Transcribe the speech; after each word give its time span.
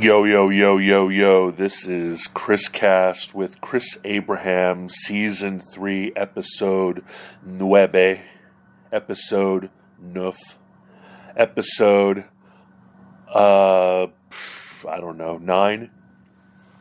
Yo, 0.00 0.22
yo, 0.22 0.48
yo, 0.48 0.78
yo, 0.78 1.08
yo. 1.08 1.50
This 1.50 1.84
is 1.84 2.28
Chris 2.28 2.68
Cast 2.68 3.34
with 3.34 3.60
Chris 3.60 3.98
Abraham, 4.04 4.88
Season 4.88 5.60
3, 5.74 6.12
Episode 6.14 7.02
Nueve, 7.44 8.20
Episode 8.92 9.70
Neuf, 10.00 10.38
Episode, 11.36 12.26
uh, 13.34 14.06
I 14.88 15.00
don't 15.00 15.18
know, 15.18 15.36
9. 15.38 15.90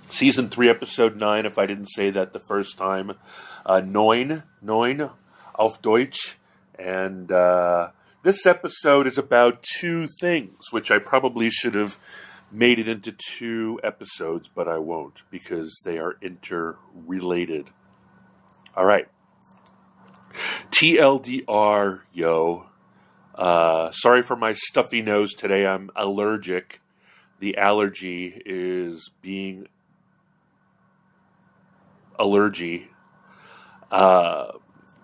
Season 0.10 0.48
3, 0.48 0.70
Episode 0.70 1.18
9, 1.18 1.48
if 1.48 1.58
I 1.58 1.66
didn't 1.66 1.88
say 1.88 2.12
that 2.12 2.34
the 2.34 2.42
first 2.48 2.78
time. 2.78 3.14
Uh, 3.66 3.82
neun, 3.84 4.44
neun, 4.64 5.12
auf 5.56 5.82
Deutsch. 5.82 6.38
And, 6.78 7.32
uh, 7.32 7.90
this 8.22 8.46
episode 8.46 9.08
is 9.08 9.18
about 9.18 9.64
two 9.64 10.06
things, 10.20 10.72
which 10.72 10.92
I 10.92 11.00
probably 11.00 11.50
should 11.50 11.74
have 11.74 11.98
made 12.52 12.80
it 12.80 12.88
into 12.88 13.12
two 13.12 13.80
episodes, 13.84 14.48
but 14.48 14.68
I 14.68 14.78
won't 14.78 15.24
because 15.30 15.82
they 15.84 15.98
are 15.98 16.18
interrelated. 16.22 17.72
All 18.76 18.86
right. 18.86 19.08
TLDR, 20.72 22.02
yo. 22.14 22.66
Uh, 23.36 23.92
sorry 23.92 24.22
for 24.22 24.36
my 24.36 24.54
stuffy 24.54 25.02
nose 25.02 25.34
today. 25.34 25.66
I'm 25.66 25.90
allergic. 25.96 26.82
The 27.40 27.58
allergy 27.58 28.42
is 28.46 29.12
being 29.22 29.68
allergy. 32.20 32.90
Uh, 33.92 34.54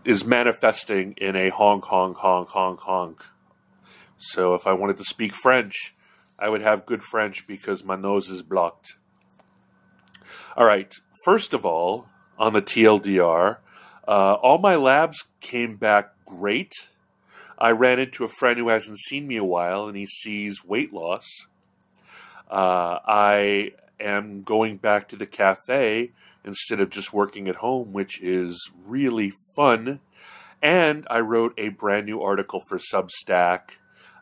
is 0.04 0.26
manifesting 0.26 1.14
in 1.18 1.36
a 1.36 1.50
honk, 1.50 1.86
honk, 1.86 2.18
honk, 2.18 2.50
honk, 2.50 2.80
honk. 2.82 3.22
So 4.18 4.54
if 4.54 4.68
I 4.68 4.74
wanted 4.74 4.98
to 4.98 5.04
speak 5.04 5.34
French, 5.34 5.96
I 6.44 6.50
would 6.50 6.62
have 6.62 6.86
good 6.86 7.04
French 7.04 7.48
because 7.48 7.86
my 7.86 7.96
nose 7.96 8.28
is 8.28 8.42
blocked. 8.42 8.98
All 10.58 10.66
right. 10.66 10.94
First 11.24 11.54
of 11.54 11.66
all, 11.66 12.10
on 12.38 12.52
the 12.52 12.62
TLDR, 12.62 13.60
uh, 14.06 14.34
all 14.34 14.58
my 14.58 14.76
labs 14.76 15.24
came 15.40 15.78
back 15.78 16.12
great. 16.26 16.74
I 17.58 17.72
ran 17.72 17.98
into 17.98 18.26
a 18.26 18.28
friend 18.28 18.60
who 18.60 18.68
hasn't 18.68 19.00
seen 19.00 19.26
me 19.26 19.38
a 19.38 19.44
while 19.46 19.88
and 19.88 19.96
he 19.96 20.06
sees 20.06 20.66
weight 20.66 20.92
loss. 20.92 21.48
Uh, 22.52 23.00
I 23.08 23.72
am 24.02 24.42
going 24.42 24.76
back 24.76 25.08
to 25.10 25.16
the 25.16 25.26
cafe 25.26 26.12
instead 26.44 26.82
of 26.82 26.90
just 26.90 27.14
working 27.14 27.48
at 27.48 27.56
home, 27.56 27.94
which 27.94 28.22
is 28.22 28.70
really 28.86 29.32
fun. 29.56 30.02
And 30.62 31.08
I 31.10 31.22
wrote 31.22 31.54
a 31.58 31.70
brand 31.70 32.06
new 32.06 32.22
article 32.22 32.62
for 32.68 32.78
Substack 32.78 33.78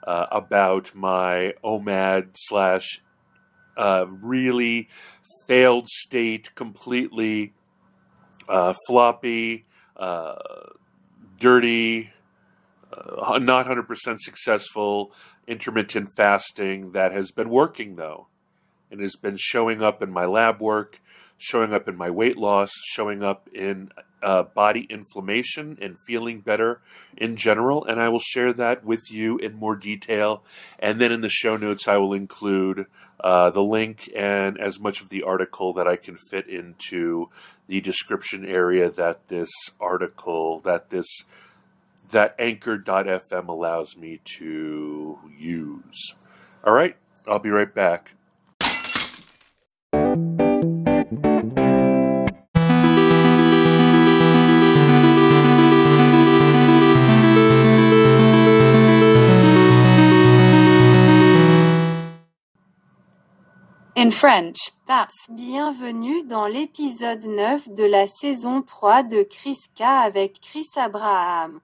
uh, 0.06 0.28
about 0.32 0.94
my 0.96 1.54
OMAD 1.64 2.30
slash 2.36 3.02
uh, 3.78 4.06
really 4.10 4.90
failed 5.48 5.88
state, 5.88 6.54
completely 6.56 7.54
uh, 8.48 8.74
floppy, 8.88 9.66
uh, 9.98 10.36
dirty, 11.40 12.12
uh, 12.94 13.40
not 13.40 13.66
100% 13.66 14.20
successful 14.20 15.12
intermittent 15.48 16.10
fasting 16.16 16.92
that 16.92 17.12
has 17.12 17.32
been 17.32 17.50
working 17.50 17.96
though 17.96 18.28
and 18.90 19.02
has 19.02 19.16
been 19.16 19.36
showing 19.38 19.82
up 19.82 20.04
in 20.04 20.12
my 20.12 20.26
lab 20.26 20.62
work 20.62 21.02
showing 21.42 21.74
up 21.74 21.88
in 21.88 21.98
my 21.98 22.10
weight 22.10 22.38
loss, 22.38 22.70
showing 22.84 23.24
up 23.24 23.50
in 23.52 23.92
uh, 24.22 24.44
body 24.44 24.86
inflammation 24.92 25.76
and 25.82 26.00
feeling 26.00 26.40
better 26.40 26.82
in 27.18 27.36
general. 27.36 27.84
And 27.84 28.00
I 28.00 28.10
will 28.10 28.20
share 28.20 28.54
that 28.54 28.86
with 28.86 29.12
you 29.12 29.40
in 29.40 29.56
more 29.56 29.76
detail. 29.76 30.44
And 30.78 31.02
then 31.02 31.12
in 31.12 31.22
the 31.22 31.30
show 31.30 31.58
notes, 31.58 31.88
I 31.88 31.98
will 31.98 32.14
include 32.14 32.86
uh, 33.20 33.50
the 33.50 33.64
link 33.64 34.08
and 34.16 34.60
as 34.60 34.80
much 34.80 35.02
of 35.02 35.10
the 35.10 35.24
article 35.24 35.74
that 35.74 35.88
I 35.88 35.96
can 35.96 36.16
fit 36.30 36.48
into 36.48 37.30
the 37.66 37.82
description 37.82 38.46
area 38.46 38.92
that 38.92 39.28
this 39.28 39.50
article, 39.80 40.60
that 40.60 40.92
this, 40.92 41.08
that 42.12 42.36
anchor.fm 42.38 43.48
allows 43.48 43.98
me 43.98 44.22
to 44.38 45.18
use. 45.36 46.16
All 46.64 46.74
right, 46.74 46.96
I'll 47.28 47.40
be 47.40 47.50
right 47.50 47.74
back. 47.74 48.14
In 64.02 64.10
French, 64.10 64.72
that's 64.88 65.28
Bienvenue 65.30 66.24
dans 66.24 66.48
l'épisode 66.48 67.24
9 67.24 67.70
de 67.76 67.84
la 67.84 68.08
saison 68.08 68.64
3 68.64 69.04
de 69.04 69.22
Chris 69.22 69.60
K 69.76 69.82
avec 69.84 70.42
Chris 70.42 70.66
Abraham. 70.76 71.62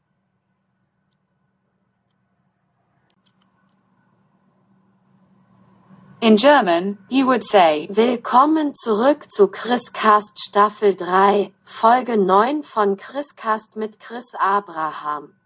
In 6.22 6.38
German, 6.38 7.00
you 7.10 7.26
would 7.26 7.44
say 7.44 7.88
Willkommen 7.90 8.76
zurück 8.76 9.32
zu 9.32 9.48
Chris 9.48 9.90
Cast 9.92 10.38
Staffel 10.38 10.94
3, 10.94 11.52
Folge 11.64 12.18
9 12.18 12.62
von 12.62 12.98
Chris 12.98 13.36
Cast 13.36 13.76
mit 13.76 14.00
Chris 14.00 14.36
Abraham. 14.38 15.37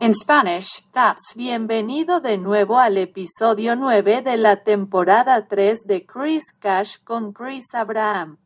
In 0.00 0.14
Spanish, 0.14 0.84
that's 0.92 1.34
Bienvenido 1.34 2.20
de 2.20 2.38
nuevo 2.38 2.78
al 2.78 2.98
episodio 2.98 3.74
9 3.74 4.22
de 4.22 4.36
la 4.36 4.62
temporada 4.62 5.48
3 5.48 5.88
de 5.88 6.06
Chris 6.06 6.52
Cash 6.60 6.98
con 7.02 7.32
Chris 7.32 7.74
Abraham. 7.74 8.38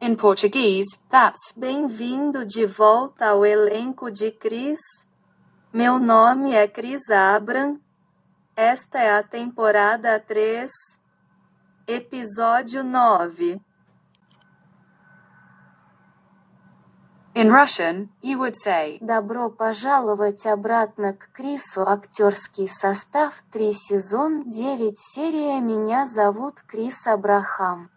In 0.00 0.16
Portuguese, 0.16 0.98
that's 1.10 1.52
Bem-vindo 1.54 2.46
de 2.46 2.64
volta 2.64 3.32
ao 3.32 3.44
elenco 3.44 4.10
de 4.10 4.30
Chris. 4.32 4.80
Meu 5.70 5.98
nome 5.98 6.54
é 6.54 6.66
Chris 6.66 7.10
Abram. 7.10 7.78
Esta 8.56 8.98
é 8.98 9.10
a 9.10 9.22
temporada 9.22 10.18
3, 10.18 10.70
episódio 11.86 12.82
9. 12.82 13.60
In 17.36 17.52
Russian, 17.52 18.08
you 18.22 18.38
would 18.38 18.54
say 18.56 18.96
«Добро 19.02 19.50
пожаловать 19.50 20.46
обратно 20.46 21.12
к 21.12 21.28
Крису, 21.34 21.82
актерский 21.82 22.66
состав, 22.66 23.44
3 23.52 23.74
сезон, 23.74 24.50
9 24.50 24.98
серия, 24.98 25.60
меня 25.60 26.06
зовут 26.06 26.62
Крис 26.66 27.06
Абрахам». 27.06 27.90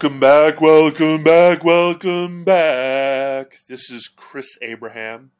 Welcome 0.00 0.18
back, 0.18 0.62
welcome 0.62 1.22
back, 1.22 1.62
welcome 1.62 2.42
back. 2.42 3.58
This 3.68 3.90
is 3.90 4.08
Chris 4.08 4.56
Abraham, 4.62 5.30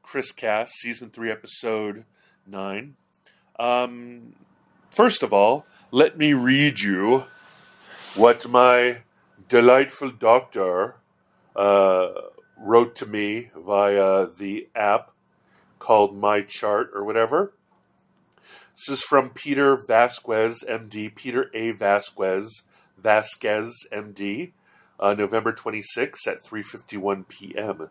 Chris 0.00 0.32
Cast, 0.32 0.72
Season 0.76 1.10
3, 1.10 1.30
Episode 1.30 2.06
9. 2.46 2.94
Um, 3.58 4.32
first 4.90 5.22
of 5.22 5.34
all, 5.34 5.66
let 5.90 6.16
me 6.16 6.32
read 6.32 6.80
you 6.80 7.24
what 8.14 8.48
my 8.48 9.02
delightful 9.50 10.10
doctor 10.10 10.94
uh, 11.54 12.08
wrote 12.56 12.96
to 12.96 13.04
me 13.04 13.50
via 13.54 14.26
the 14.28 14.70
app 14.74 15.10
called 15.78 16.16
My 16.16 16.40
Chart 16.40 16.90
or 16.94 17.04
whatever. 17.04 17.52
This 18.74 18.88
is 18.88 19.02
from 19.02 19.28
Peter 19.28 19.76
Vasquez, 19.76 20.64
MD, 20.66 21.14
Peter 21.14 21.50
A. 21.52 21.72
Vasquez 21.72 22.62
Vasquez, 23.02 23.86
MD, 23.92 24.52
uh, 24.98 25.14
November 25.14 25.52
26 25.52 26.26
at 26.26 26.42
3:51 26.44 27.28
p.m. 27.28 27.88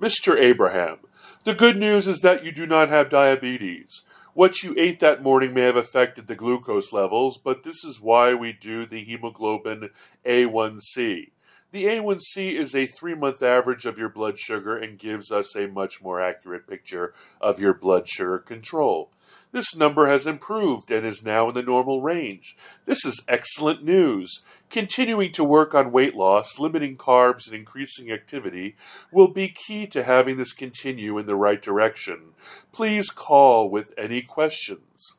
Mr. 0.00 0.38
Abraham, 0.38 0.98
the 1.44 1.54
good 1.54 1.76
news 1.76 2.06
is 2.06 2.20
that 2.20 2.44
you 2.44 2.52
do 2.52 2.66
not 2.66 2.88
have 2.88 3.10
diabetes. 3.10 4.02
What 4.32 4.62
you 4.62 4.74
ate 4.78 5.00
that 5.00 5.22
morning 5.22 5.52
may 5.52 5.62
have 5.62 5.76
affected 5.76 6.26
the 6.26 6.34
glucose 6.34 6.92
levels, 6.92 7.36
but 7.36 7.64
this 7.64 7.84
is 7.84 8.00
why 8.00 8.32
we 8.32 8.52
do 8.52 8.86
the 8.86 9.04
hemoglobin 9.04 9.90
A1C. 10.24 11.30
The 11.72 11.84
A1C 11.84 12.58
is 12.58 12.74
a 12.74 12.86
three 12.86 13.14
month 13.14 13.42
average 13.42 13.86
of 13.86 13.96
your 13.96 14.08
blood 14.08 14.38
sugar 14.38 14.76
and 14.76 14.98
gives 14.98 15.30
us 15.30 15.54
a 15.54 15.68
much 15.68 16.02
more 16.02 16.20
accurate 16.20 16.66
picture 16.66 17.14
of 17.40 17.60
your 17.60 17.74
blood 17.74 18.08
sugar 18.08 18.38
control. 18.38 19.10
This 19.52 19.76
number 19.76 20.08
has 20.08 20.26
improved 20.26 20.90
and 20.90 21.06
is 21.06 21.22
now 21.24 21.48
in 21.48 21.54
the 21.54 21.62
normal 21.62 22.02
range. 22.02 22.56
This 22.86 23.04
is 23.04 23.22
excellent 23.28 23.84
news. 23.84 24.40
Continuing 24.68 25.30
to 25.32 25.44
work 25.44 25.72
on 25.72 25.92
weight 25.92 26.16
loss, 26.16 26.58
limiting 26.58 26.96
carbs, 26.96 27.46
and 27.46 27.54
increasing 27.54 28.10
activity 28.10 28.74
will 29.12 29.28
be 29.28 29.48
key 29.48 29.86
to 29.88 30.02
having 30.02 30.36
this 30.36 30.52
continue 30.52 31.18
in 31.18 31.26
the 31.26 31.36
right 31.36 31.62
direction. 31.62 32.32
Please 32.72 33.10
call 33.10 33.70
with 33.70 33.92
any 33.96 34.22
questions. 34.22 35.14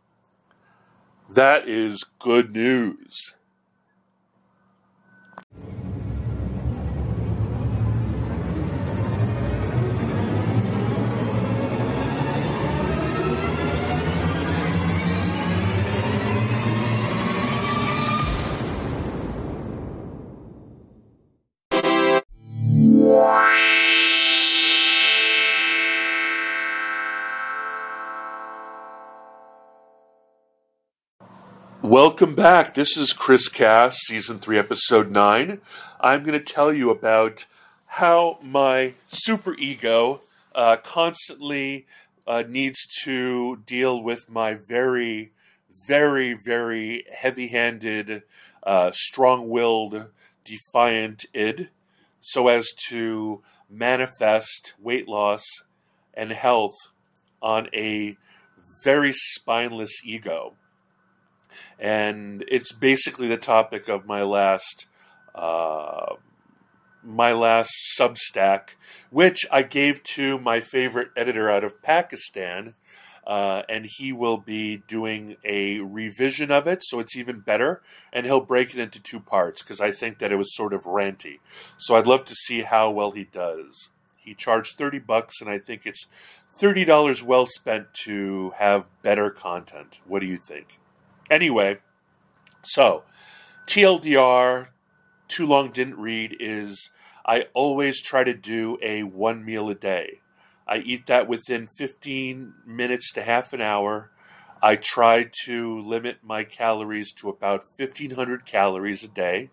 That 1.29 1.67
is 1.67 2.03
good 2.19 2.51
news. 2.51 3.35
Welcome 31.91 32.35
back. 32.35 32.73
This 32.73 32.95
is 32.95 33.11
Chris 33.11 33.49
Cast, 33.49 33.97
Season 34.05 34.39
3, 34.39 34.57
Episode 34.57 35.11
9. 35.11 35.59
I'm 35.99 36.23
going 36.23 36.39
to 36.39 36.53
tell 36.53 36.71
you 36.71 36.89
about 36.89 37.43
how 37.85 38.39
my 38.41 38.93
superego 39.11 40.21
uh, 40.55 40.77
constantly 40.77 41.85
uh, 42.25 42.43
needs 42.47 42.87
to 43.03 43.57
deal 43.65 44.01
with 44.01 44.29
my 44.29 44.53
very, 44.53 45.33
very, 45.85 46.33
very 46.33 47.03
heavy 47.13 47.49
handed, 47.49 48.23
uh, 48.63 48.91
strong 48.93 49.49
willed, 49.49 50.05
defiant 50.45 51.25
id 51.33 51.71
so 52.21 52.47
as 52.47 52.71
to 52.87 53.41
manifest 53.69 54.75
weight 54.81 55.09
loss 55.09 55.43
and 56.13 56.31
health 56.31 56.77
on 57.41 57.67
a 57.73 58.15
very 58.85 59.11
spineless 59.11 59.99
ego 60.05 60.53
and 61.79 62.43
it's 62.47 62.71
basically 62.71 63.27
the 63.27 63.37
topic 63.37 63.87
of 63.87 64.05
my 64.05 64.23
last 64.23 64.87
uh, 65.35 66.15
my 67.03 67.31
last 67.33 67.71
Substack, 67.99 68.75
which 69.09 69.45
I 69.51 69.63
gave 69.63 70.03
to 70.15 70.39
my 70.39 70.59
favorite 70.59 71.09
editor 71.15 71.49
out 71.49 71.63
of 71.63 71.81
Pakistan. 71.81 72.75
Uh, 73.25 73.61
and 73.69 73.85
he 73.87 74.11
will 74.11 74.39
be 74.39 74.77
doing 74.87 75.37
a 75.45 75.79
revision 75.79 76.49
of 76.51 76.67
it, 76.67 76.83
so 76.83 76.99
it's 76.99 77.15
even 77.15 77.39
better. 77.39 77.83
And 78.11 78.25
he'll 78.25 78.43
break 78.43 78.73
it 78.73 78.79
into 78.79 78.99
two 78.99 79.19
parts 79.19 79.61
because 79.61 79.79
I 79.79 79.91
think 79.91 80.17
that 80.17 80.31
it 80.31 80.37
was 80.37 80.55
sort 80.55 80.73
of 80.73 80.85
ranty. 80.85 81.37
So 81.77 81.95
I'd 81.95 82.07
love 82.07 82.25
to 82.25 82.33
see 82.33 82.63
how 82.63 82.89
well 82.89 83.11
he 83.11 83.25
does. 83.25 83.89
He 84.17 84.33
charged 84.33 84.75
thirty 84.75 84.97
bucks, 84.97 85.39
and 85.39 85.49
I 85.49 85.59
think 85.59 85.83
it's 85.85 86.07
thirty 86.51 86.83
dollars 86.83 87.23
well 87.23 87.45
spent 87.45 87.93
to 88.05 88.53
have 88.57 88.89
better 89.03 89.29
content. 89.29 90.01
What 90.05 90.19
do 90.19 90.25
you 90.25 90.37
think? 90.37 90.79
Anyway, 91.31 91.77
so 92.61 93.03
TLDR, 93.65 94.67
too 95.29 95.45
long 95.45 95.71
didn't 95.71 95.97
read, 95.97 96.35
is 96.41 96.89
I 97.25 97.45
always 97.53 98.01
try 98.01 98.25
to 98.25 98.33
do 98.33 98.77
a 98.81 99.03
one 99.03 99.45
meal 99.45 99.69
a 99.69 99.75
day. 99.75 100.19
I 100.67 100.79
eat 100.79 101.07
that 101.07 101.29
within 101.29 101.67
15 101.67 102.53
minutes 102.65 103.13
to 103.13 103.23
half 103.23 103.53
an 103.53 103.61
hour. 103.61 104.11
I 104.61 104.75
try 104.75 105.29
to 105.45 105.79
limit 105.79 106.17
my 106.21 106.43
calories 106.43 107.13
to 107.13 107.29
about 107.29 107.61
1500 107.61 108.45
calories 108.45 109.05
a 109.05 109.07
day. 109.07 109.51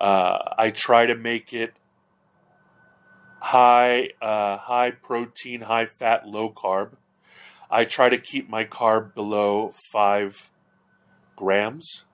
Uh, 0.00 0.38
I 0.56 0.70
try 0.70 1.04
to 1.04 1.14
make 1.14 1.52
it 1.52 1.74
high, 3.42 4.12
uh, 4.22 4.56
high 4.56 4.92
protein, 4.92 5.62
high 5.62 5.86
fat, 5.86 6.26
low 6.26 6.50
carb. 6.50 6.92
I 7.70 7.84
try 7.84 8.08
to 8.08 8.18
keep 8.18 8.48
my 8.48 8.64
carb 8.64 9.14
below 9.14 9.72
five 9.92 10.50
grams 11.36 12.04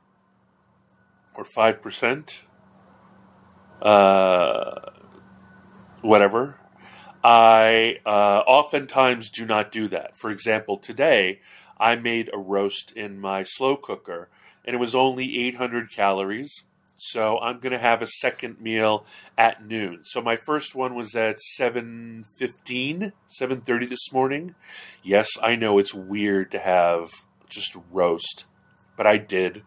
or 1.35 1.45
5%, 1.45 2.43
uh, 3.81 4.91
whatever. 6.03 6.59
I 7.25 8.01
uh, 8.05 8.43
oftentimes 8.47 9.31
do 9.31 9.47
not 9.47 9.71
do 9.71 9.89
that. 9.89 10.17
For 10.19 10.31
example, 10.31 10.77
today 10.77 11.41
I 11.79 11.97
made 11.97 12.31
a 12.33 12.39
roast 12.39 12.93
in 12.93 13.19
my 13.21 13.45
slow 13.45 13.77
cooker 13.77 14.29
and 14.65 14.75
it 14.75 14.79
was 14.79 14.95
only 14.95 15.47
800 15.47 15.91
calories. 15.91 16.65
So 16.95 17.39
I'm 17.41 17.59
going 17.59 17.73
to 17.73 17.79
have 17.79 18.03
a 18.03 18.07
second 18.07 18.61
meal 18.61 19.05
at 19.37 19.67
noon. 19.67 20.05
So 20.05 20.23
my 20.23 20.37
first 20.37 20.75
one 20.77 20.95
was 20.95 21.17
at 21.17 21.39
7:15, 21.59 23.13
7:30 23.27 23.89
this 23.89 24.13
morning. 24.13 24.55
Yes, 25.03 25.29
I 25.43 25.57
know 25.57 25.79
it's 25.79 25.95
weird 25.95 26.53
to 26.53 26.61
have 26.61 27.11
just 27.49 27.77
roast 27.91 28.47
but 28.97 29.07
I 29.07 29.17
did. 29.17 29.63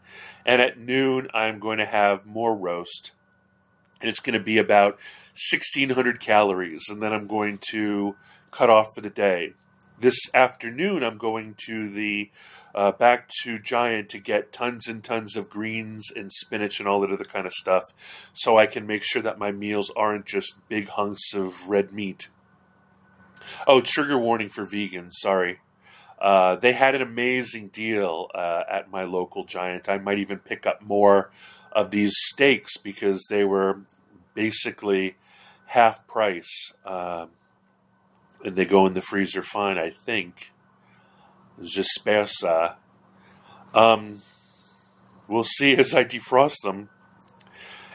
And 0.46 0.62
at 0.62 0.80
noon, 0.80 1.30
I'm 1.34 1.60
going 1.60 1.78
to 1.80 1.86
have 1.86 2.26
more 2.26 2.56
roast. 2.56 3.12
And 4.02 4.10
it's 4.10 4.20
going 4.20 4.38
to 4.38 4.44
be 4.44 4.58
about 4.58 5.00
1,600 5.52 6.20
calories. 6.20 6.86
And 6.90 7.02
then 7.02 7.14
I'm 7.14 7.28
going 7.28 7.60
to 7.72 8.16
cut 8.52 8.70
off 8.70 8.94
for 8.94 9.02
the 9.02 9.10
day. 9.10 9.54
This 10.00 10.18
afternoon, 10.34 11.04
I'm 11.04 11.18
going 11.18 11.56
to 11.66 11.90
the 11.90 12.30
uh, 12.76 12.92
back 12.92 13.30
to 13.44 13.58
Giant 13.58 14.10
to 14.10 14.20
get 14.20 14.52
tons 14.52 14.88
and 14.88 15.02
tons 15.02 15.38
of 15.38 15.50
greens 15.50 16.12
and 16.14 16.30
spinach 16.30 16.80
and 16.80 16.88
all 16.88 17.00
that 17.00 17.12
other 17.12 17.24
kind 17.24 17.48
of 17.48 17.54
stuff, 17.54 17.84
so 18.34 18.58
I 18.58 18.66
can 18.66 18.86
make 18.86 19.04
sure 19.04 19.22
that 19.22 19.40
my 19.40 19.54
meals 19.54 19.92
aren't 19.96 20.26
just 20.26 20.60
big 20.68 20.90
hunks 20.90 21.34
of 21.34 21.70
red 21.70 21.94
meat. 21.94 22.28
Oh, 23.66 23.80
trigger 23.80 24.18
warning 24.18 24.50
for 24.50 24.66
vegans. 24.66 25.12
Sorry. 25.14 25.60
Uh, 26.20 26.56
they 26.56 26.74
had 26.74 26.96
an 26.96 27.02
amazing 27.02 27.68
deal 27.68 28.30
uh, 28.34 28.64
at 28.70 28.90
my 28.90 29.04
local 29.04 29.44
giant. 29.44 29.90
I 29.90 29.98
might 29.98 30.20
even 30.20 30.40
pick 30.40 30.66
up 30.66 30.82
more 30.82 31.32
of 31.72 31.92
these 31.92 32.14
steaks 32.16 32.78
because 32.78 33.26
they 33.30 33.44
were 33.44 33.82
basically 34.34 35.16
half 35.68 36.08
price. 36.08 36.74
Uh, 36.86 37.28
and 38.44 38.56
they 38.56 38.66
go 38.66 38.86
in 38.86 38.94
the 38.94 39.02
freezer 39.02 39.42
fine, 39.42 39.78
I 39.78 39.90
think. 39.90 40.52
J'espère 41.60 42.76
Um, 43.74 44.22
we'll 45.28 45.44
see 45.44 45.76
as 45.76 45.94
I 45.94 46.04
defrost 46.04 46.62
them. 46.64 46.90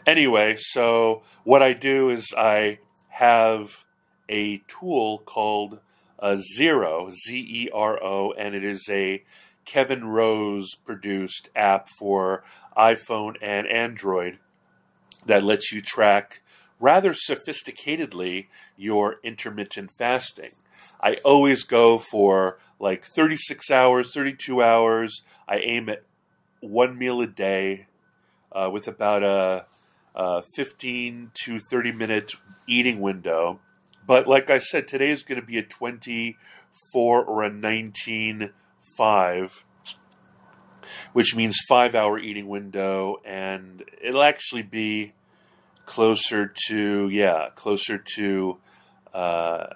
Anyway, 0.07 0.57
so 0.59 1.23
what 1.45 1.63
I 1.63 1.73
do 1.73 2.11
is 2.11 2.35
I 2.37 2.81
have 3.11 3.85
a 4.29 4.59
tool 4.67 5.19
called 5.19 5.79
uh, 6.21 6.37
Zero, 6.37 7.11
Z 7.11 7.39
E 7.39 7.69
R 7.73 8.03
O, 8.03 8.33
and 8.33 8.55
it 8.55 8.65
is 8.65 8.87
a 8.89 9.25
Kevin 9.65 10.05
Rose 10.05 10.75
produced 10.85 11.49
app 11.55 11.89
for 11.99 12.45
iPhone 12.77 13.37
and 13.41 13.67
Android 13.67 14.39
that 15.27 15.43
lets 15.43 15.73
you 15.73 15.81
track 15.81 16.43
rather 16.79 17.13
sophisticatedly 17.13 18.47
your 18.77 19.17
intermittent 19.23 19.91
fasting. 19.99 20.51
I 21.01 21.17
always 21.25 21.63
go 21.63 21.99
for 21.99 22.59
like 22.79 23.05
36 23.05 23.71
hours, 23.71 24.13
32 24.15 24.63
hours. 24.63 25.23
I 25.47 25.59
aim 25.59 25.89
at 25.89 26.03
one 26.61 26.99
meal 26.99 27.21
a 27.21 27.27
day 27.27 27.87
uh, 28.53 28.71
with 28.73 28.89
about 28.89 29.23
a, 29.23 29.67
a 30.15 30.43
15 30.57 31.33
to 31.45 31.59
30 31.59 31.93
minute 31.93 32.33
eating 32.67 33.01
window. 33.01 33.61
But 34.11 34.27
like 34.27 34.51
I 34.51 34.59
said, 34.59 34.89
today 34.89 35.11
is 35.11 35.23
going 35.23 35.41
to 35.41 35.47
be 35.47 35.57
a 35.57 35.63
24 35.63 37.25
or 37.25 37.43
a 37.45 37.49
19 37.49 38.51
5, 38.99 39.67
which 41.13 41.37
means 41.37 41.57
five 41.69 41.95
hour 41.95 42.19
eating 42.19 42.49
window, 42.49 43.19
and 43.25 43.85
it'll 44.03 44.25
actually 44.25 44.63
be 44.63 45.13
closer 45.87 46.53
to, 46.67 47.09
yeah, 47.09 47.51
closer 47.55 47.99
to 48.17 48.59
uh, 49.15 49.67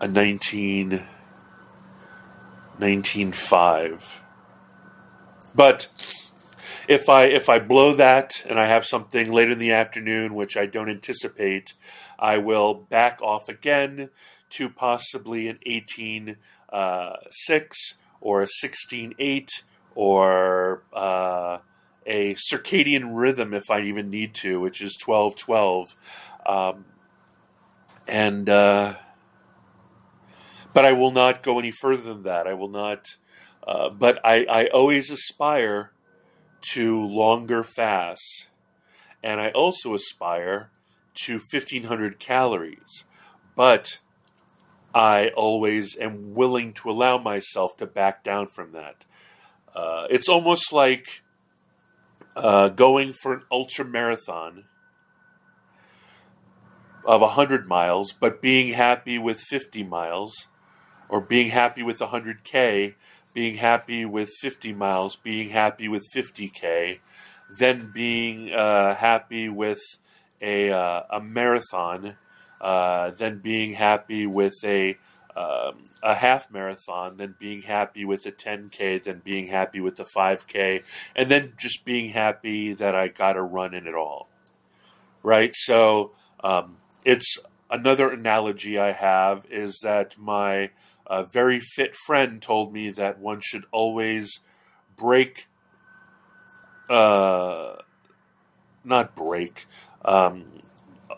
a 0.00 0.08
19, 0.08 1.04
19 2.78 3.32
5. 3.32 4.22
But 5.54 5.88
if 6.88 7.08
I 7.08 7.24
if 7.24 7.48
I 7.48 7.58
blow 7.58 7.94
that 7.94 8.44
and 8.48 8.58
I 8.58 8.66
have 8.66 8.84
something 8.84 9.32
later 9.32 9.52
in 9.52 9.58
the 9.58 9.72
afternoon, 9.72 10.34
which 10.34 10.56
I 10.56 10.66
don't 10.66 10.88
anticipate, 10.88 11.74
I 12.18 12.38
will 12.38 12.74
back 12.74 13.20
off 13.22 13.48
again 13.48 14.10
to 14.50 14.68
possibly 14.68 15.48
an 15.48 15.58
18 15.66 16.36
uh, 16.72 17.16
6 17.30 17.94
or 18.20 18.42
a 18.42 18.48
16 18.48 19.14
8 19.18 19.50
or 19.94 20.82
uh, 20.92 21.58
a 22.06 22.34
circadian 22.34 23.10
rhythm 23.12 23.52
if 23.52 23.70
I 23.70 23.80
even 23.82 24.10
need 24.10 24.34
to, 24.34 24.60
which 24.60 24.80
is 24.80 24.96
12 24.96 25.36
12. 25.36 25.96
Um, 26.46 26.84
and, 28.06 28.48
uh, 28.48 28.94
but 30.72 30.84
I 30.84 30.92
will 30.92 31.10
not 31.10 31.42
go 31.42 31.58
any 31.58 31.72
further 31.72 32.14
than 32.14 32.22
that. 32.22 32.46
I 32.46 32.54
will 32.54 32.68
not, 32.68 33.16
uh, 33.66 33.88
but 33.88 34.20
I, 34.24 34.44
I 34.44 34.66
always 34.68 35.10
aspire 35.10 35.90
to 36.72 37.04
longer 37.04 37.62
fasts. 37.62 38.48
And 39.22 39.40
I 39.40 39.50
also 39.50 39.94
aspire 39.94 40.70
to 41.24 41.34
1500 41.34 42.18
calories. 42.18 43.04
But 43.54 43.98
I 44.94 45.28
always 45.36 45.96
am 45.98 46.34
willing 46.34 46.72
to 46.74 46.90
allow 46.90 47.18
myself 47.18 47.76
to 47.78 47.86
back 47.86 48.24
down 48.24 48.48
from 48.48 48.72
that. 48.72 49.04
Uh, 49.74 50.06
it's 50.08 50.28
almost 50.28 50.72
like 50.72 51.22
uh, 52.34 52.68
going 52.68 53.12
for 53.12 53.34
an 53.34 53.42
ultra 53.50 53.84
marathon 53.84 54.64
of 57.04 57.20
100 57.20 57.68
miles, 57.68 58.12
but 58.12 58.42
being 58.42 58.72
happy 58.72 59.18
with 59.18 59.40
50 59.40 59.84
miles, 59.84 60.48
or 61.08 61.20
being 61.20 61.50
happy 61.50 61.82
with 61.82 61.98
100K, 61.98 62.94
being 63.36 63.58
happy 63.58 64.06
with 64.06 64.30
50 64.40 64.72
miles, 64.72 65.14
being 65.16 65.50
happy 65.50 65.88
with 65.88 66.02
50K, 66.14 67.00
then 67.58 67.90
being 67.92 68.50
uh, 68.50 68.94
happy 68.94 69.50
with 69.50 69.82
a, 70.40 70.70
uh, 70.70 71.02
a 71.10 71.20
marathon, 71.20 72.16
uh, 72.62 73.10
then 73.10 73.40
being 73.40 73.74
happy 73.74 74.26
with 74.26 74.54
a 74.64 74.96
um, 75.36 75.84
a 76.02 76.14
half 76.14 76.50
marathon, 76.50 77.18
then 77.18 77.34
being 77.38 77.60
happy 77.60 78.06
with 78.06 78.22
the 78.22 78.32
10K, 78.32 79.04
then 79.04 79.20
being 79.22 79.48
happy 79.48 79.80
with 79.80 79.96
the 79.96 80.06
5K, 80.16 80.82
and 81.14 81.30
then 81.30 81.52
just 81.58 81.84
being 81.84 82.08
happy 82.08 82.72
that 82.72 82.94
I 82.94 83.08
got 83.08 83.36
a 83.36 83.42
run 83.42 83.74
in 83.74 83.86
it 83.86 83.94
all. 83.94 84.30
Right? 85.22 85.54
So 85.54 86.12
um, 86.42 86.78
it's 87.04 87.36
another 87.68 88.10
analogy 88.10 88.78
I 88.78 88.92
have 88.92 89.44
is 89.50 89.78
that 89.82 90.16
my 90.16 90.70
uh, 91.06 91.22
very 91.22 91.60
fit 91.60 91.94
friend 91.94 92.42
told 92.42 92.72
me 92.72 92.90
that 92.90 93.18
one 93.18 93.40
should 93.40 93.64
always 93.70 94.40
break, 94.96 95.46
uh, 96.88 97.76
not 98.84 99.14
break, 99.14 99.66
um, 100.04 100.44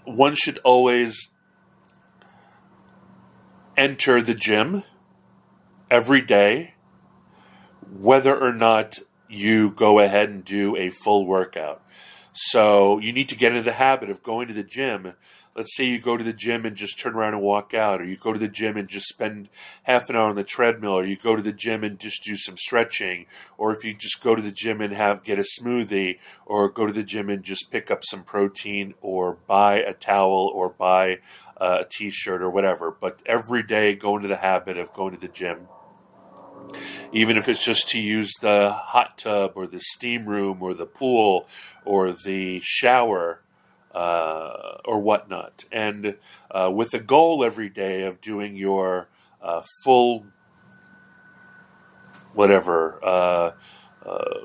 one 0.04 0.34
should 0.34 0.58
always 0.58 1.30
enter 3.76 4.20
the 4.20 4.34
gym 4.34 4.82
every 5.90 6.20
day, 6.20 6.74
whether 7.90 8.36
or 8.36 8.52
not 8.52 8.98
you 9.28 9.70
go 9.70 9.98
ahead 9.98 10.28
and 10.28 10.44
do 10.44 10.76
a 10.76 10.90
full 10.90 11.26
workout. 11.26 11.82
So 12.32 12.98
you 12.98 13.12
need 13.12 13.28
to 13.30 13.36
get 13.36 13.52
into 13.52 13.62
the 13.62 13.72
habit 13.72 14.10
of 14.10 14.22
going 14.22 14.48
to 14.48 14.54
the 14.54 14.62
gym. 14.62 15.14
Let's 15.58 15.74
say 15.74 15.86
you 15.86 15.98
go 15.98 16.16
to 16.16 16.22
the 16.22 16.32
gym 16.32 16.64
and 16.64 16.76
just 16.76 17.00
turn 17.00 17.16
around 17.16 17.34
and 17.34 17.42
walk 17.42 17.74
out, 17.74 18.00
or 18.00 18.04
you 18.04 18.16
go 18.16 18.32
to 18.32 18.38
the 18.38 18.46
gym 18.46 18.76
and 18.76 18.86
just 18.86 19.08
spend 19.08 19.48
half 19.82 20.08
an 20.08 20.14
hour 20.14 20.28
on 20.28 20.36
the 20.36 20.44
treadmill, 20.44 20.92
or 20.92 21.04
you 21.04 21.16
go 21.16 21.34
to 21.34 21.42
the 21.42 21.52
gym 21.52 21.82
and 21.82 21.98
just 21.98 22.22
do 22.22 22.36
some 22.36 22.56
stretching, 22.56 23.26
or 23.56 23.72
if 23.72 23.82
you 23.82 23.92
just 23.92 24.22
go 24.22 24.36
to 24.36 24.40
the 24.40 24.52
gym 24.52 24.80
and 24.80 24.92
have 24.92 25.24
get 25.24 25.36
a 25.36 25.44
smoothie, 25.60 26.20
or 26.46 26.68
go 26.68 26.86
to 26.86 26.92
the 26.92 27.02
gym 27.02 27.28
and 27.28 27.42
just 27.42 27.72
pick 27.72 27.90
up 27.90 28.04
some 28.04 28.22
protein, 28.22 28.94
or 29.00 29.38
buy 29.48 29.80
a 29.80 29.92
towel, 29.92 30.48
or 30.54 30.68
buy 30.68 31.18
uh, 31.60 31.78
a 31.80 31.84
t-shirt 31.84 32.40
or 32.40 32.48
whatever. 32.48 32.92
But 32.92 33.18
every 33.26 33.64
day, 33.64 33.96
go 33.96 34.14
into 34.14 34.28
the 34.28 34.36
habit 34.36 34.78
of 34.78 34.92
going 34.92 35.12
to 35.14 35.20
the 35.20 35.26
gym, 35.26 35.66
even 37.10 37.36
if 37.36 37.48
it's 37.48 37.64
just 37.64 37.88
to 37.88 37.98
use 37.98 38.32
the 38.40 38.70
hot 38.70 39.18
tub 39.18 39.54
or 39.56 39.66
the 39.66 39.80
steam 39.80 40.26
room 40.26 40.62
or 40.62 40.72
the 40.72 40.86
pool 40.86 41.48
or 41.84 42.12
the 42.12 42.60
shower 42.62 43.40
uh, 43.94 44.78
or 44.84 44.98
whatnot, 45.00 45.64
and 45.72 46.16
uh, 46.50 46.70
with 46.72 46.90
the 46.90 46.98
goal 46.98 47.44
every 47.44 47.68
day 47.68 48.02
of 48.02 48.20
doing 48.20 48.56
your 48.56 49.08
uh, 49.42 49.62
full 49.84 50.26
whatever 52.34 53.00
uh, 53.02 53.52
uh, 54.04 54.40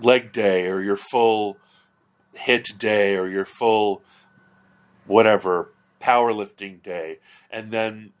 leg 0.00 0.32
day 0.32 0.66
or 0.66 0.80
your 0.80 0.96
full 0.96 1.58
hit 2.32 2.68
day 2.78 3.16
or 3.16 3.28
your 3.28 3.44
full 3.44 4.02
whatever 5.06 5.70
powerlifting 6.00 6.82
day, 6.82 7.18
and 7.50 7.70
then 7.70 8.12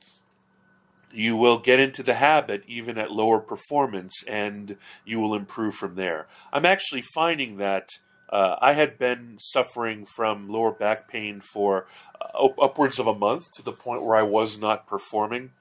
you 1.14 1.36
will 1.36 1.58
get 1.58 1.78
into 1.78 2.02
the 2.02 2.14
habit 2.14 2.64
even 2.66 2.98
at 2.98 3.12
lower 3.12 3.38
performance 3.38 4.24
and 4.26 4.76
you 5.04 5.20
will 5.20 5.34
improve 5.34 5.74
from 5.74 5.94
there. 5.94 6.26
I'm 6.52 6.66
actually 6.66 7.02
finding 7.02 7.56
that 7.58 7.90
uh, 8.34 8.58
I 8.60 8.72
had 8.72 8.98
been 8.98 9.36
suffering 9.38 10.04
from 10.04 10.48
lower 10.48 10.72
back 10.72 11.08
pain 11.08 11.40
for 11.40 11.86
uh, 12.20 12.48
upwards 12.60 12.98
of 12.98 13.06
a 13.06 13.14
month 13.14 13.52
to 13.52 13.62
the 13.62 13.70
point 13.70 14.02
where 14.02 14.16
I 14.16 14.22
was 14.22 14.58
not 14.58 14.88
performing 14.88 15.52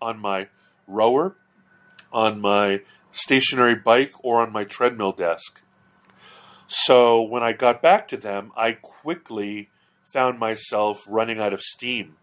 on 0.00 0.20
my 0.20 0.46
rower, 0.86 1.34
on 2.12 2.40
my 2.40 2.82
stationary 3.10 3.74
bike, 3.74 4.12
or 4.22 4.40
on 4.40 4.52
my 4.52 4.62
treadmill 4.62 5.10
desk. 5.10 5.62
So 6.68 7.20
when 7.20 7.42
I 7.42 7.54
got 7.54 7.82
back 7.82 8.06
to 8.08 8.16
them, 8.16 8.52
I 8.56 8.78
quickly 8.80 9.70
found 10.12 10.38
myself 10.38 11.02
running 11.10 11.40
out 11.40 11.52
of 11.52 11.60
steam. 11.60 12.14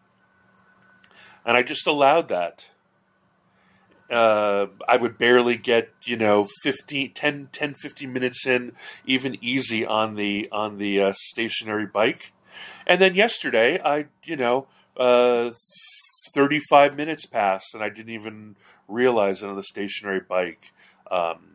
And 1.46 1.58
I 1.58 1.62
just 1.62 1.86
allowed 1.86 2.30
that. 2.30 2.70
Uh, 4.10 4.68
I 4.88 4.98
would 4.98 5.18
barely 5.18 5.58
get, 5.58 5.90
you 6.04 6.18
know, 6.18 6.48
15, 6.64 7.14
10, 7.14 7.50
10, 7.52 7.74
15 7.76 8.14
minutes 8.14 8.48
in, 8.48 8.72
even 9.06 9.38
easy 9.42 9.86
on 9.86 10.16
the 10.16 10.48
on 10.52 10.78
the 10.78 11.00
uh, 11.02 11.14
stationary 11.16 11.86
bike. 11.86 12.34
And 12.88 13.00
then 13.00 13.16
yesterday, 13.16 13.80
I, 13.84 14.08
you 14.24 14.36
know, 14.36 14.68
uh, 14.98 15.52
35 16.34 16.96
minutes 16.96 17.26
passed 17.26 17.74
and 17.74 17.84
I 17.84 17.90
didn't 17.90 18.14
even 18.14 18.56
realize 18.88 19.44
it 19.44 19.50
on 19.50 19.56
the 19.56 19.64
stationary 19.64 20.22
bike. 20.22 20.74
Um, 21.10 21.50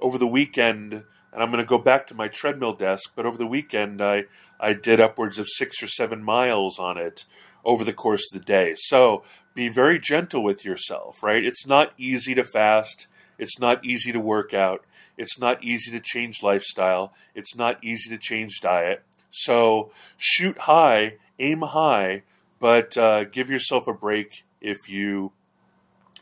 over 0.00 0.18
the 0.18 0.26
weekend, 0.26 0.92
and 0.92 1.42
I'm 1.42 1.50
going 1.50 1.62
to 1.62 1.68
go 1.68 1.78
back 1.78 2.06
to 2.08 2.14
my 2.14 2.28
treadmill 2.28 2.74
desk, 2.74 3.12
but 3.16 3.26
over 3.26 3.38
the 3.38 3.46
weekend, 3.46 4.02
I, 4.02 4.24
I 4.60 4.72
did 4.72 5.00
upwards 5.00 5.38
of 5.38 5.48
six 5.48 5.82
or 5.82 5.86
seven 5.86 6.22
miles 6.22 6.78
on 6.78 6.98
it 6.98 7.24
over 7.66 7.84
the 7.84 7.92
course 7.92 8.32
of 8.32 8.40
the 8.40 8.46
day. 8.46 8.74
So 8.76 9.24
be 9.54 9.68
very 9.68 9.98
gentle 9.98 10.42
with 10.42 10.64
yourself, 10.64 11.22
right? 11.22 11.44
It's 11.44 11.66
not 11.66 11.92
easy 11.98 12.34
to 12.36 12.44
fast. 12.44 13.08
It's 13.38 13.58
not 13.58 13.84
easy 13.84 14.12
to 14.12 14.20
work 14.20 14.54
out. 14.54 14.84
It's 15.18 15.38
not 15.38 15.62
easy 15.62 15.90
to 15.90 16.00
change 16.00 16.42
lifestyle. 16.42 17.12
It's 17.34 17.56
not 17.56 17.82
easy 17.82 18.08
to 18.10 18.18
change 18.18 18.60
diet. 18.60 19.02
So 19.30 19.90
shoot 20.16 20.56
high, 20.60 21.16
aim 21.38 21.62
high, 21.62 22.22
but 22.60 22.96
uh, 22.96 23.24
give 23.24 23.50
yourself 23.50 23.88
a 23.88 23.92
break 23.92 24.44
if 24.60 24.88
you 24.88 25.32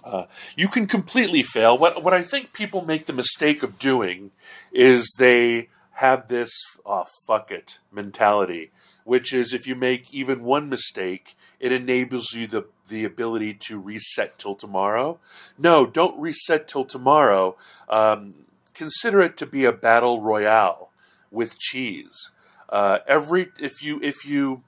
uh, 0.02 0.26
you 0.56 0.68
can 0.68 0.86
completely 0.86 1.42
fail. 1.42 1.78
What 1.78 2.02
what 2.02 2.14
I 2.14 2.22
think 2.22 2.52
people 2.52 2.84
make 2.84 3.06
the 3.06 3.12
mistake 3.12 3.62
of 3.62 3.78
doing 3.78 4.32
is 4.72 5.14
they 5.18 5.68
have 5.92 6.28
this 6.28 6.50
oh, 6.84 7.04
fuck 7.26 7.50
it 7.50 7.78
mentality, 7.92 8.70
which 9.04 9.32
is 9.32 9.52
if 9.52 9.66
you 9.66 9.74
make 9.74 10.12
even 10.12 10.42
one 10.42 10.68
mistake, 10.68 11.36
it 11.60 11.72
enables 11.72 12.32
you 12.32 12.46
the 12.46 12.66
the 12.88 13.04
ability 13.04 13.54
to 13.54 13.78
reset 13.78 14.38
till 14.38 14.54
tomorrow. 14.54 15.18
No, 15.56 15.86
don't 15.86 16.20
reset 16.20 16.68
till 16.68 16.84
tomorrow. 16.84 17.56
Um, 17.88 18.32
consider 18.74 19.22
it 19.22 19.36
to 19.38 19.46
be 19.46 19.64
a 19.64 19.72
battle 19.72 20.20
royale 20.20 20.90
with 21.30 21.58
cheese. 21.58 22.30
Uh, 22.68 22.98
every 23.06 23.48
if 23.60 23.82
you 23.82 24.00
if 24.02 24.26
you 24.26 24.62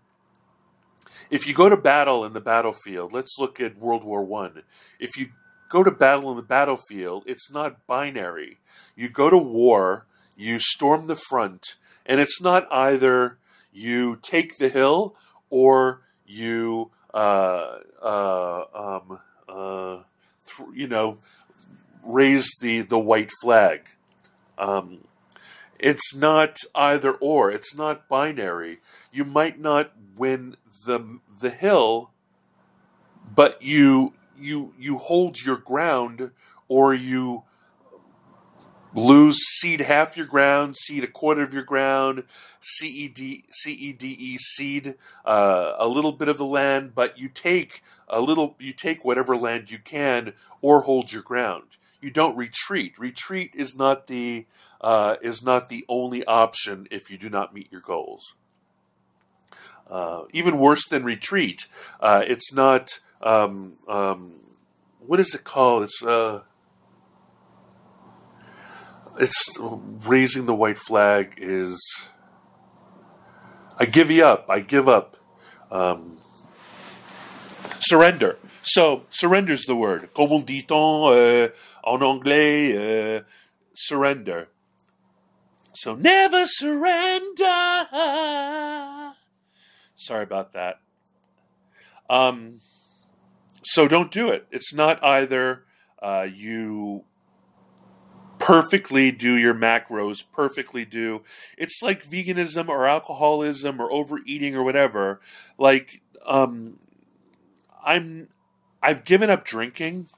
if 1.31 1.47
you 1.47 1.55
go 1.55 1.69
to 1.69 1.77
battle 1.77 2.25
in 2.25 2.33
the 2.33 2.41
battlefield, 2.41 3.13
let's 3.13 3.37
look 3.39 3.61
at 3.61 3.79
World 3.79 4.05
War 4.05 4.25
One. 4.25 4.63
If 5.01 5.17
you 5.17 5.29
go 5.69 5.83
to 5.83 5.91
battle 5.91 6.31
in 6.31 6.37
the 6.37 6.43
battlefield, 6.43 7.25
it's 7.27 7.51
not 7.51 7.87
binary. 7.87 8.59
You 8.95 9.09
go 9.09 9.31
to 9.31 9.39
war, 9.39 10.07
you 10.37 10.59
storm 10.59 11.07
the 11.07 11.17
front, 11.17 11.77
and 12.05 12.21
it's 12.21 12.41
not 12.41 12.69
either 12.71 13.39
you 13.77 14.17
take 14.23 14.57
the 14.57 14.71
hill 14.71 15.15
or 15.51 16.01
you, 16.27 16.91
uh, 17.13 17.79
uh, 18.03 18.65
um, 18.75 19.19
uh, 19.49 19.99
th- 20.47 20.69
you 20.75 20.89
know, 20.89 21.19
raise 22.03 22.51
the 22.61 22.81
the 22.81 22.99
white 22.99 23.31
flag. 23.43 23.83
Um, 24.57 25.05
it's 25.79 26.15
not 26.15 26.57
either 26.75 27.13
or. 27.13 27.51
It's 27.51 27.77
not 27.77 28.09
binary. 28.09 28.79
You 29.13 29.27
might 29.27 29.61
not 29.61 29.93
win 30.17 30.57
the 30.87 31.21
the 31.39 31.51
hill, 31.51 32.11
but 33.35 33.61
you 33.61 34.15
you 34.39 34.73
you 34.79 34.97
hold 34.97 35.43
your 35.43 35.59
ground 35.59 36.31
or 36.67 36.95
you 36.95 37.45
lose 38.97 39.37
cede 39.59 39.83
half 39.83 40.17
your 40.17 40.27
ground, 40.27 40.75
cede 40.77 41.05
a 41.05 41.07
quarter 41.07 41.43
of 41.43 41.53
your 41.53 41.63
ground, 41.63 42.25
CED, 42.63 43.45
CEDE 43.51 44.37
cede 44.41 44.95
uh, 45.25 45.75
a 45.79 45.87
little 45.87 46.13
bit 46.13 46.29
of 46.29 46.39
the 46.39 46.47
land, 46.47 46.95
but 46.95 47.19
you 47.19 47.29
take 47.29 47.83
a 48.09 48.21
little, 48.21 48.57
you 48.59 48.73
take 48.73 49.05
whatever 49.05 49.37
land 49.37 49.71
you 49.71 49.79
can 49.79 50.33
or 50.63 50.83
hold 50.83 51.13
your 51.13 51.23
ground. 51.23 51.65
you 52.01 52.11
don't 52.11 52.37
retreat. 52.37 52.99
Retreat 52.99 53.53
is 53.55 53.77
not 53.77 54.07
the 54.07 54.47
uh, 54.81 55.17
is 55.23 55.43
not 55.43 55.69
the 55.69 55.85
only 55.89 56.25
option 56.25 56.87
if 56.91 57.11
you 57.11 57.19
do 57.19 57.29
not 57.29 57.55
meet 57.55 57.71
your 57.73 57.81
goals. 57.81 58.35
Uh, 59.89 60.23
even 60.33 60.59
worse 60.59 60.87
than 60.89 61.05
retreat, 61.05 61.67
uh, 62.01 62.23
it's 62.27 62.53
not. 62.53 63.01
Um, 63.23 63.75
um, 63.89 64.35
what 65.01 65.21
is 65.21 65.35
it 65.35 65.45
called? 65.45 65.85
It's 65.85 66.03
uh, 66.03 66.43
it's 69.19 69.59
raising 69.61 70.47
the 70.47 70.55
white 70.55 70.79
flag 70.79 71.35
is. 71.39 71.81
I 73.79 73.85
give 73.85 74.11
you 74.11 74.25
up. 74.25 74.47
I 74.49 74.61
give 74.61 74.89
up. 74.89 75.17
Um, 75.71 76.19
surrender. 77.79 78.39
So 78.63 79.05
surrender 79.11 79.53
is 79.53 79.65
the 79.65 79.77
word. 79.77 80.09
Comment 80.15 80.45
dit-on 80.45 81.13
uh, 81.13 81.49
en 81.87 82.03
anglais? 82.03 83.17
Uh, 83.19 83.23
surrender. 83.75 84.49
So 85.75 85.95
never 85.95 86.47
surrender. 86.47 87.45
Sorry 89.95 90.23
about 90.23 90.53
that. 90.55 90.81
Um, 92.09 92.61
so 93.63 93.87
don't 93.89 94.11
do 94.11 94.31
it. 94.31 94.47
It's 94.51 94.73
not 94.73 95.03
either 95.05 95.65
uh, 96.01 96.27
you 96.33 97.05
perfectly 98.39 99.11
do 99.11 99.35
your 99.35 99.55
macros, 99.55 100.25
perfectly 100.33 100.85
do. 100.85 101.23
It's 101.57 101.81
like 101.83 102.05
veganism 102.05 102.69
or 102.69 102.87
alcoholism 102.87 103.81
or 103.81 103.93
overeating 103.93 104.55
or 104.55 104.63
whatever. 104.63 105.21
Like, 105.59 106.03
um, 106.25 106.79
I'm, 107.85 108.29
I've 108.83 109.05
given 109.05 109.31
up 109.31 109.45
drinking. 109.45 110.09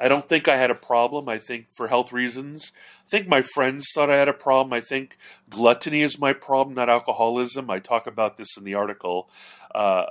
I 0.00 0.08
don't 0.08 0.28
think 0.28 0.48
I 0.48 0.56
had 0.56 0.70
a 0.70 0.74
problem. 0.74 1.28
I 1.28 1.38
think 1.38 1.66
for 1.72 1.88
health 1.88 2.12
reasons. 2.12 2.72
I 3.06 3.08
think 3.08 3.28
my 3.28 3.40
friends 3.40 3.86
thought 3.94 4.10
I 4.10 4.16
had 4.16 4.28
a 4.28 4.32
problem. 4.32 4.72
I 4.72 4.80
think 4.80 5.16
gluttony 5.48 6.02
is 6.02 6.18
my 6.18 6.32
problem, 6.32 6.74
not 6.74 6.88
alcoholism. 6.88 7.70
I 7.70 7.78
talk 7.78 8.08
about 8.08 8.36
this 8.36 8.56
in 8.56 8.64
the 8.64 8.74
article. 8.74 9.30
Uh, 9.72 10.04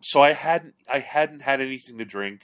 so 0.00 0.20
I 0.22 0.32
hadn't 0.32 0.74
I 0.92 0.98
hadn't 0.98 1.42
had 1.42 1.60
anything 1.60 1.98
to 1.98 2.04
drink 2.04 2.40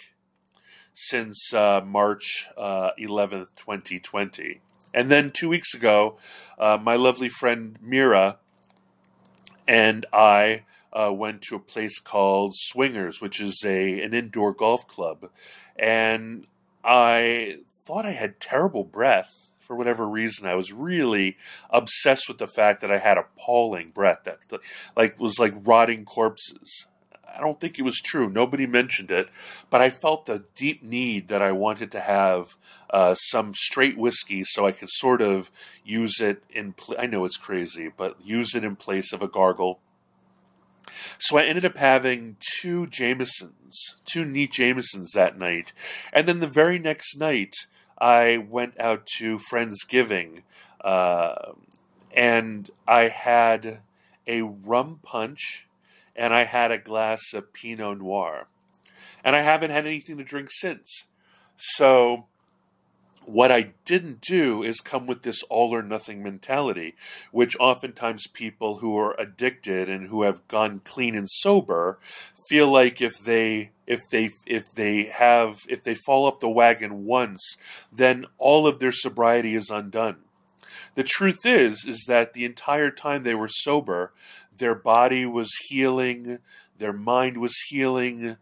since 0.97 1.53
uh, 1.53 1.83
March 1.85 2.49
uh, 2.57 2.91
11th, 2.99 3.55
2020. 3.55 4.61
And 4.95 5.11
then 5.11 5.31
two 5.31 5.51
weeks 5.51 5.75
ago, 5.75 6.17
uh, 6.59 6.79
my 6.83 6.97
lovely 6.97 7.29
friend 7.29 7.77
Mira 7.83 8.39
and 9.69 10.07
I 10.11 10.65
uh, 10.93 11.13
went 11.13 11.43
to 11.43 11.57
a 11.57 11.61
place 11.61 11.99
called 11.99 12.55
Swingers, 12.57 13.21
which 13.21 13.41
is 13.41 13.63
a 13.65 14.01
an 14.01 14.15
indoor 14.15 14.55
golf 14.55 14.89
club, 14.89 15.29
and 15.79 16.47
I 16.83 17.59
thought 17.71 18.07
I 18.07 18.13
had 18.13 18.41
terrible 18.41 18.85
breath 18.85 19.51
for 19.61 19.77
whatever 19.77 20.09
reason. 20.09 20.47
I 20.47 20.55
was 20.55 20.73
really 20.73 21.37
obsessed 21.69 22.29
with 22.29 22.39
the 22.39 22.47
fact 22.47 22.81
that 22.81 22.91
I 22.91 22.99
had 22.99 23.19
appalling 23.19 23.91
breath 23.91 24.21
that 24.25 24.39
like 24.97 25.21
was 25.21 25.39
like 25.39 25.53
rotting 25.63 26.07
corpses. 26.07 26.87
I 27.37 27.41
don't 27.41 27.61
think 27.61 27.79
it 27.79 27.83
was 27.83 28.01
true. 28.01 28.31
Nobody 28.31 28.67
mentioned 28.67 29.11
it, 29.11 29.29
but 29.69 29.81
I 29.81 29.91
felt 29.91 30.27
the 30.27 30.45
deep 30.55 30.83
need 30.83 31.29
that 31.29 31.43
I 31.43 31.53
wanted 31.53 31.91
to 31.93 32.01
have 32.01 32.57
uh, 32.91 33.15
some 33.15 33.53
straight 33.55 33.99
whiskey 33.99 34.43
so 34.45 34.67
I 34.67 34.73
could 34.73 34.89
sort 34.91 35.21
of 35.21 35.51
use 35.85 36.21
it 36.21 36.43
in. 36.51 36.73
Pl- 36.73 36.97
I 36.99 37.07
know 37.07 37.25
it's 37.25 37.37
crazy, 37.37 37.91
but 37.95 38.17
use 38.25 38.55
it 38.55 38.65
in 38.65 38.77
place 38.77 39.13
of 39.13 39.23
a 39.23 39.29
gargle. 39.29 39.81
So 41.19 41.37
I 41.37 41.45
ended 41.45 41.65
up 41.65 41.77
having 41.77 42.37
two 42.61 42.87
Jamesons, 42.87 43.97
two 44.05 44.25
neat 44.25 44.53
Jamesons 44.53 45.13
that 45.13 45.39
night, 45.39 45.73
and 46.13 46.27
then 46.27 46.41
the 46.41 46.47
very 46.47 46.79
next 46.79 47.17
night 47.17 47.55
I 47.99 48.39
went 48.39 48.79
out 48.81 49.07
to 49.19 49.39
Friendsgiving, 49.39 50.43
uh, 50.83 51.53
and 52.15 52.71
I 52.87 53.09
had 53.09 53.81
a 54.27 54.43
rum 54.43 55.01
punch 55.03 55.66
and 56.17 56.35
I 56.35 56.45
had 56.45 56.71
a 56.73 56.79
glass 56.79 57.33
of 57.35 57.53
Pinot 57.53 57.99
Noir. 57.99 58.49
And 59.25 59.37
I 59.37 59.41
haven't 59.41 59.71
had 59.71 59.87
anything 59.87 60.19
to 60.19 60.25
drink 60.25 60.51
since. 60.53 61.05
So, 61.57 62.27
what 63.27 63.51
I 63.51 63.73
didn't 63.85 64.21
do 64.21 64.63
is 64.63 64.81
come 64.81 65.07
with 65.07 65.23
this 65.23 65.43
all 65.45 65.75
or 65.75 65.83
nothing 65.83 66.23
mentality, 66.23 66.95
which 67.33 67.57
oftentimes 67.59 68.29
people 68.29 68.79
who 68.79 68.97
are 68.97 69.19
addicted 69.19 69.91
and 69.91 70.09
who 70.09 70.23
have 70.23 70.47
gone 70.47 70.81
clean 70.85 71.17
and 71.17 71.29
sober 71.29 71.99
feel 72.49 72.71
like 72.71 73.01
if 73.01 73.19
they 73.19 73.73
if 73.87 74.01
they 74.13 74.31
if 74.47 74.63
they 74.77 75.05
have 75.05 75.59
if 75.69 75.83
they 75.83 75.95
fall 75.95 76.25
off 76.25 76.39
the 76.41 76.49
wagon 76.49 77.05
once, 77.05 77.57
then 77.93 78.27
all 78.39 78.67
of 78.67 78.79
their 78.79 78.93
sobriety 78.93 79.57
is 79.57 79.71
undone. 79.71 80.19
The 80.95 81.05
truth 81.05 81.45
is 81.45 81.85
is 81.87 82.05
that 82.09 82.33
the 82.33 82.45
entire 82.45 82.91
time 82.91 83.23
they 83.23 83.35
were 83.35 83.49
sober, 83.49 84.13
their 84.57 84.75
body 84.75 85.27
was 85.27 85.51
healing, 85.69 86.39
their 86.79 86.93
mind 86.93 87.39
was 87.39 87.57
healing, 87.69 88.37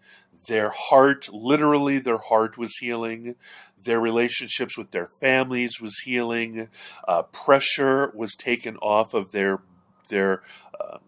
their 0.48 0.72
heart, 0.74 1.28
literally, 1.32 1.98
their 1.98 2.18
heart 2.18 2.58
was 2.58 2.76
healing, 2.78 3.36
their 3.82 4.00
relationships 4.00 4.76
with 4.76 4.90
their 4.90 5.06
families 5.06 5.80
was 5.80 5.98
healing, 6.04 6.68
uh, 7.06 7.22
pressure 7.22 8.12
was 8.14 8.34
taken 8.34 8.76
off 8.78 9.14
of 9.14 9.32
their 9.32 9.60
their 10.08 10.42
uh, 10.78 10.98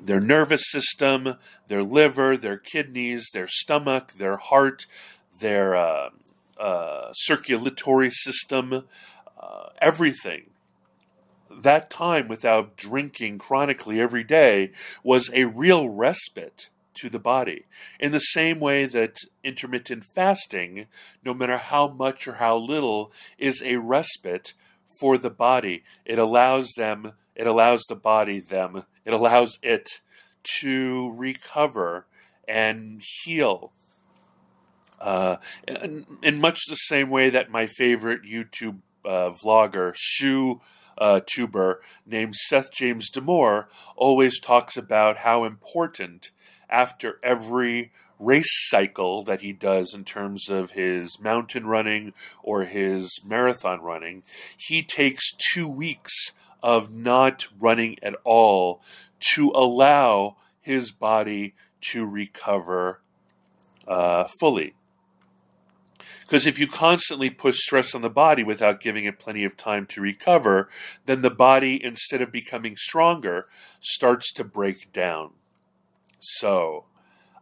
their 0.00 0.20
nervous 0.20 0.70
system, 0.70 1.34
their 1.66 1.82
liver, 1.82 2.36
their 2.36 2.58
kidneys, 2.58 3.28
their 3.32 3.48
stomach, 3.48 4.14
their 4.14 4.36
heart, 4.36 4.86
their 5.38 5.74
uh, 5.74 6.10
uh 6.58 7.12
circulatory 7.12 8.10
system, 8.10 8.84
uh, 9.38 9.68
everything 9.80 10.50
that 11.50 11.90
time 11.90 12.28
without 12.28 12.76
drinking 12.76 13.38
chronically 13.38 14.00
every 14.00 14.24
day 14.24 14.70
was 15.02 15.30
a 15.32 15.44
real 15.44 15.88
respite 15.88 16.68
to 16.94 17.08
the 17.08 17.18
body. 17.18 17.64
In 18.00 18.12
the 18.12 18.18
same 18.18 18.60
way 18.60 18.86
that 18.86 19.18
intermittent 19.44 20.04
fasting, 20.14 20.86
no 21.24 21.32
matter 21.32 21.56
how 21.56 21.88
much 21.88 22.26
or 22.26 22.34
how 22.34 22.56
little, 22.56 23.12
is 23.38 23.62
a 23.62 23.76
respite 23.76 24.52
for 25.00 25.16
the 25.18 25.30
body. 25.30 25.84
It 26.04 26.18
allows 26.18 26.72
them, 26.76 27.12
it 27.34 27.46
allows 27.46 27.84
the 27.88 27.96
body, 27.96 28.40
them, 28.40 28.84
it 29.04 29.12
allows 29.12 29.58
it 29.62 30.00
to 30.60 31.12
recover 31.12 32.06
and 32.46 33.02
heal. 33.22 33.72
Uh, 35.00 35.36
in, 35.68 36.06
in, 36.22 36.40
much 36.40 36.58
the 36.68 36.74
same 36.74 37.08
way 37.08 37.30
that 37.30 37.52
my 37.52 37.66
favorite 37.66 38.22
YouTube 38.22 38.78
uh, 39.08 39.30
vlogger, 39.30 39.92
Shu 39.96 40.60
uh, 40.98 41.20
tuber 41.26 41.80
named 42.06 42.34
Seth 42.34 42.72
James 42.72 43.10
DeMoor 43.10 43.66
always 43.96 44.38
talks 44.38 44.76
about 44.76 45.18
how 45.18 45.44
important 45.44 46.30
after 46.68 47.18
every 47.22 47.90
race 48.18 48.68
cycle 48.68 49.22
that 49.24 49.40
he 49.40 49.52
does 49.52 49.94
in 49.94 50.04
terms 50.04 50.48
of 50.48 50.72
his 50.72 51.20
mountain 51.20 51.66
running 51.66 52.12
or 52.42 52.64
his 52.64 53.20
marathon 53.24 53.80
running, 53.80 54.22
he 54.56 54.82
takes 54.82 55.32
two 55.54 55.68
weeks 55.68 56.32
of 56.62 56.92
not 56.92 57.46
running 57.58 57.96
at 58.02 58.16
all 58.24 58.82
to 59.34 59.50
allow 59.54 60.36
his 60.60 60.92
body 60.92 61.54
to 61.80 62.04
recover 62.04 63.00
uh, 63.86 64.26
fully. 64.40 64.74
Because 66.22 66.46
if 66.46 66.58
you 66.58 66.66
constantly 66.66 67.30
push 67.30 67.58
stress 67.58 67.94
on 67.94 68.02
the 68.02 68.10
body 68.10 68.42
without 68.42 68.80
giving 68.80 69.04
it 69.04 69.18
plenty 69.18 69.44
of 69.44 69.56
time 69.56 69.86
to 69.86 70.00
recover, 70.00 70.68
then 71.06 71.22
the 71.22 71.30
body, 71.30 71.82
instead 71.82 72.22
of 72.22 72.32
becoming 72.32 72.76
stronger, 72.76 73.46
starts 73.80 74.32
to 74.34 74.44
break 74.44 74.92
down. 74.92 75.30
So, 76.20 76.84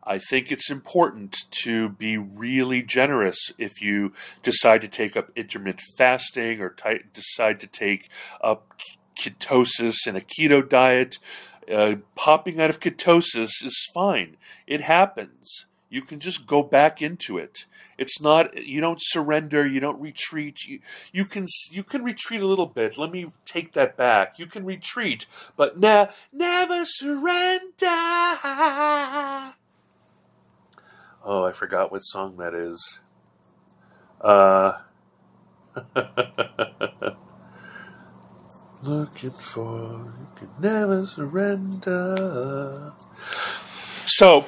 I 0.06 0.18
think 0.18 0.52
it's 0.52 0.70
important 0.70 1.36
to 1.62 1.88
be 1.88 2.16
really 2.16 2.80
generous 2.80 3.50
if 3.58 3.82
you 3.82 4.12
decide 4.42 4.80
to 4.82 4.88
take 4.88 5.16
up 5.16 5.30
intermittent 5.34 5.82
fasting 5.98 6.60
or 6.60 6.70
t- 6.70 7.00
decide 7.12 7.58
to 7.60 7.66
take 7.66 8.08
up 8.40 8.72
ketosis 9.20 10.06
and 10.06 10.16
a 10.16 10.20
keto 10.20 10.66
diet. 10.66 11.18
Uh, 11.72 11.96
popping 12.14 12.60
out 12.60 12.70
of 12.70 12.78
ketosis 12.78 13.50
is 13.64 13.90
fine. 13.92 14.36
It 14.68 14.82
happens. 14.82 15.66
You 15.88 16.02
can 16.02 16.18
just 16.18 16.46
go 16.46 16.62
back 16.62 17.00
into 17.00 17.38
it. 17.38 17.66
It's 17.96 18.20
not 18.20 18.66
you 18.66 18.80
don't 18.80 19.00
surrender, 19.00 19.66
you 19.66 19.80
don't 19.80 20.00
retreat. 20.00 20.66
You 20.66 20.80
you 21.12 21.24
can 21.24 21.46
you 21.70 21.84
can 21.84 22.02
retreat 22.02 22.40
a 22.42 22.46
little 22.46 22.66
bit. 22.66 22.98
Let 22.98 23.12
me 23.12 23.26
take 23.44 23.72
that 23.74 23.96
back. 23.96 24.38
You 24.38 24.46
can 24.46 24.64
retreat, 24.64 25.26
but 25.56 25.78
ne- 25.78 26.08
never 26.32 26.84
surrender. 26.84 27.86
Oh, 31.28 31.44
I 31.44 31.52
forgot 31.52 31.90
what 31.90 32.00
song 32.00 32.36
that 32.36 32.54
is. 32.54 32.98
Uh 34.20 34.78
Looking 38.82 39.30
for 39.30 40.12
you 40.20 40.28
can 40.36 40.48
never 40.60 41.06
surrender. 41.06 42.92
So 44.06 44.46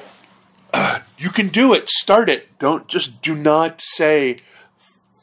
you 1.19 1.29
can 1.29 1.49
do 1.49 1.73
it. 1.73 1.89
Start 1.89 2.29
it. 2.29 2.57
Don't 2.59 2.87
just 2.87 3.21
do 3.21 3.35
not 3.35 3.81
say 3.81 4.37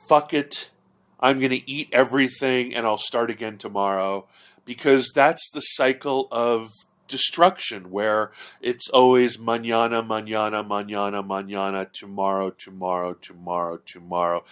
fuck 0.09 0.35
it. 0.35 0.71
I'm 1.19 1.39
going 1.39 1.51
to 1.51 1.71
eat 1.71 1.89
everything 1.91 2.75
and 2.75 2.87
I'll 2.87 2.99
start 2.99 3.31
again 3.31 3.57
tomorrow 3.57 4.27
because 4.67 5.11
that's 5.15 5.49
the 5.51 5.61
cycle 5.61 6.29
of 6.31 6.71
destruction 7.09 7.91
where 7.91 8.31
it's 8.61 8.91
always 8.91 9.39
manana, 9.39 10.03
manana, 10.03 10.63
manana, 10.63 11.23
manana, 11.23 11.89
tomorrow, 11.91 12.51
tomorrow, 12.51 13.15
tomorrow, 13.15 13.79
tomorrow. 13.79 14.45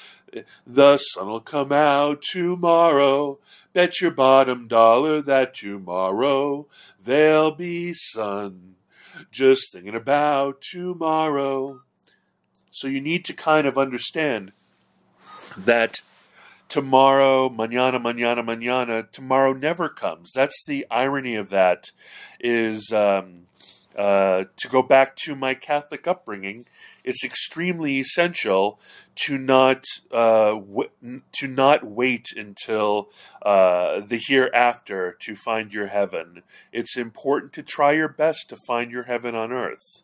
The 0.66 0.96
sun 0.96 1.26
will 1.26 1.40
come 1.40 1.72
out 1.72 2.22
tomorrow. 2.22 3.38
Bet 3.74 4.00
your 4.00 4.12
bottom 4.12 4.66
dollar 4.66 5.20
that 5.22 5.54
tomorrow 5.54 6.66
there'll 7.02 7.52
be 7.54 7.92
sun. 7.92 8.76
Just 9.30 9.72
thinking 9.72 9.94
about 9.94 10.60
tomorrow. 10.60 11.80
So 12.70 12.88
you 12.88 13.00
need 13.00 13.24
to 13.26 13.32
kind 13.32 13.66
of 13.66 13.78
understand 13.78 14.52
that 15.56 15.96
tomorrow, 16.68 17.48
manana, 17.48 18.00
manana, 18.00 18.42
manana, 18.42 19.04
tomorrow 19.12 19.52
never 19.52 19.88
comes. 19.88 20.32
That's 20.34 20.64
the 20.66 20.86
irony 20.90 21.36
of 21.36 21.50
that. 21.50 21.90
Is 22.40 22.92
um, 22.92 23.46
uh, 23.96 24.44
to 24.56 24.68
go 24.68 24.82
back 24.82 25.16
to 25.16 25.36
my 25.36 25.54
Catholic 25.54 26.06
upbringing, 26.08 26.66
it's 27.04 27.24
extremely 27.24 28.00
essential 28.00 28.80
to 29.26 29.38
not 29.38 29.84
uh, 30.10 30.54
w- 30.54 30.90
to 31.32 31.46
not 31.46 31.84
wait 31.84 32.28
until 32.34 33.10
uh, 33.42 34.00
the 34.00 34.20
hereafter 34.26 35.16
to 35.20 35.36
find 35.36 35.72
your 35.72 35.88
heaven. 35.88 36.42
It's 36.72 36.96
important 36.96 37.52
to 37.52 37.62
try 37.62 37.92
your 37.92 38.08
best 38.08 38.48
to 38.48 38.56
find 38.66 38.90
your 38.90 39.04
heaven 39.04 39.34
on 39.34 39.52
earth. 39.52 40.02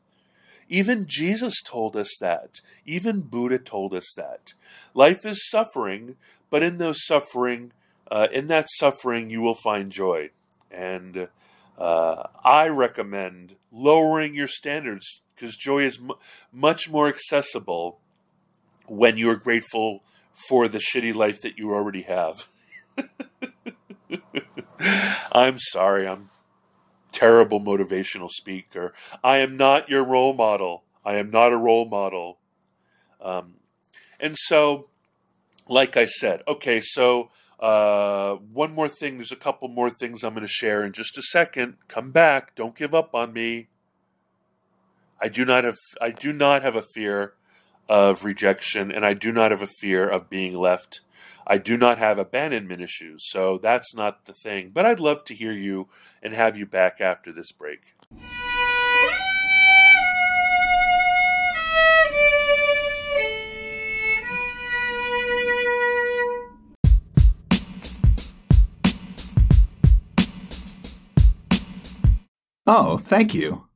Even 0.69 1.07
Jesus 1.09 1.61
told 1.63 1.97
us 1.97 2.11
that. 2.21 2.61
Even 2.87 3.23
Buddha 3.23 3.59
told 3.59 3.93
us 3.93 4.13
that. 4.17 4.53
Life 4.95 5.27
is 5.27 5.49
suffering, 5.51 6.15
but 6.49 6.63
in 6.63 6.79
those 6.79 7.05
suffering, 7.05 7.73
uh, 8.11 8.29
in 8.33 8.47
that 8.47 8.69
suffering, 8.79 9.31
you 9.31 9.41
will 9.41 9.57
find 9.57 9.91
joy. 9.91 10.31
And 10.71 11.29
uh, 11.81 12.29
I 12.45 12.69
recommend 12.69 13.57
lowering 13.73 14.35
your 14.35 14.47
standards 14.47 15.23
because 15.35 15.57
joy 15.57 15.85
is 15.85 15.99
m- 15.99 16.13
much 16.53 16.91
more 16.91 17.09
accessible 17.09 17.99
when 18.87 19.17
you 19.17 19.31
are 19.31 19.37
grateful 19.37 20.03
for 20.49 20.69
the 20.69 20.79
shitty 20.79 21.15
life 21.15 21.41
that 21.43 21.57
you 21.57 21.73
already 21.73 22.03
have. 22.03 22.49
I'm 25.33 25.59
sorry, 25.59 26.07
I'm 26.07 26.29
terrible 27.13 27.61
motivational 27.61 28.29
speaker. 28.29 28.93
I 29.25 29.39
am 29.39 29.57
not 29.57 29.89
your 29.89 30.05
role 30.05 30.35
model. 30.35 30.85
I 31.05 31.15
am 31.15 31.31
not 31.31 31.53
a 31.53 31.57
role 31.57 31.87
model. 31.87 32.39
Um, 33.23 33.55
and 34.19 34.37
so, 34.37 34.89
like 35.67 35.97
I 35.97 36.05
said, 36.05 36.43
okay, 36.47 36.81
so 36.81 37.31
uh, 37.61 38.37
one 38.37 38.75
more 38.75 38.89
thing. 38.89 39.17
There's 39.17 39.33
a 39.33 39.37
couple 39.37 39.69
more 39.69 39.91
things 39.91 40.25
I'm 40.25 40.35
going 40.35 40.47
to 40.47 40.53
share 40.53 40.85
in 40.85 40.93
just 40.93 41.19
a 41.19 41.23
second. 41.23 41.77
Come 41.89 42.11
back. 42.11 42.55
Don't 42.55 42.75
give 42.75 42.95
up 42.95 43.15
on 43.15 43.33
me. 43.33 43.69
I 45.21 45.29
do 45.29 45.45
not 45.45 45.65
have 45.65 45.77
I 46.01 46.11
do 46.11 46.33
not 46.33 46.63
have 46.63 46.75
a 46.75 46.83
fear 46.95 47.35
of 47.89 48.25
rejection, 48.25 48.91
and 48.91 49.05
I 49.05 49.13
do 49.13 49.33
not 49.33 49.51
have 49.51 49.63
a 49.63 49.67
fear 49.67 50.09
of 50.09 50.31
being 50.31 50.57
left. 50.57 51.01
I 51.47 51.59
do 51.59 51.77
not 51.77 51.99
have 51.99 52.19
abandonment 52.19 52.81
issues, 52.81 53.25
so 53.29 53.59
that's 53.59 53.95
not 53.95 54.25
the 54.25 54.33
thing. 54.33 54.71
But 54.73 54.87
I'd 54.87 55.01
love 55.01 55.25
to 55.25 55.35
hear 55.35 55.53
you 55.53 55.89
and 56.23 56.33
have 56.33 56.57
you 56.57 56.65
back 56.65 57.01
after 57.01 57.33
this 57.33 57.53
break. 57.53 57.95
Oh, 72.91 72.99
thank 72.99 73.35
you. 73.35 73.69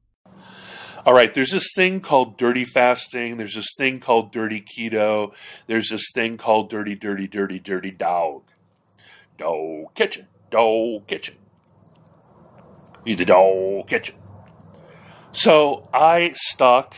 All 1.06 1.14
right, 1.14 1.32
there's 1.32 1.52
this 1.52 1.72
thing 1.72 2.00
called 2.00 2.36
dirty 2.36 2.64
fasting. 2.64 3.36
There's 3.36 3.54
this 3.54 3.72
thing 3.78 4.00
called 4.00 4.32
dirty 4.32 4.60
keto. 4.60 5.32
There's 5.68 5.90
this 5.90 6.10
thing 6.12 6.36
called 6.36 6.68
dirty, 6.68 6.96
dirty, 6.96 7.28
dirty, 7.28 7.60
dirty 7.60 7.92
dog. 7.92 8.42
Dog 9.38 9.94
kitchen. 9.94 10.26
Dog 10.50 11.06
kitchen. 11.06 11.36
Need 13.06 13.18
the 13.18 13.24
dog 13.24 13.86
kitchen. 13.86 14.16
So 15.30 15.88
I 15.94 16.32
stock 16.34 16.96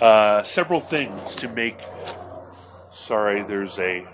uh, 0.00 0.44
several 0.44 0.78
things 0.78 1.34
to 1.34 1.48
make. 1.48 1.80
Sorry, 2.92 3.42
there's 3.42 3.76
a 3.80 4.06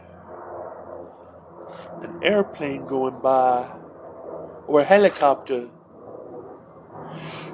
an 2.01 2.19
airplane 2.23 2.87
going 2.87 3.21
by 3.21 3.71
or 4.67 4.81
a 4.81 4.85
helicopter. 4.85 5.69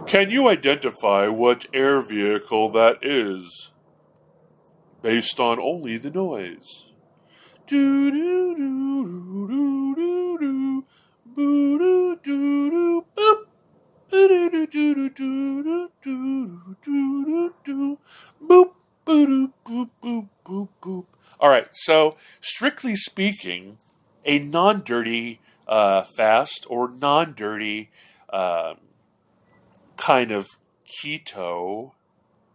Can 0.07 0.31
you 0.31 0.49
identify 0.49 1.29
what 1.29 1.67
air 1.73 2.01
vehicle 2.01 2.71
that 2.71 2.99
is? 3.03 3.73
Based 5.01 5.41
on 5.41 5.59
only 5.59 5.97
the 5.97 6.11
noise. 6.11 6.93
All 21.41 21.49
right, 21.49 21.69
so 21.73 22.17
strictly 22.41 22.95
speaking, 22.97 23.79
a 24.25 24.39
non-dirty 24.39 25.41
uh, 25.67 26.05
fast 26.17 26.67
or 26.69 26.91
non-dirty. 26.91 27.91
Uh, 28.29 28.75
kind 29.97 30.31
of 30.31 30.49
keto 30.87 31.93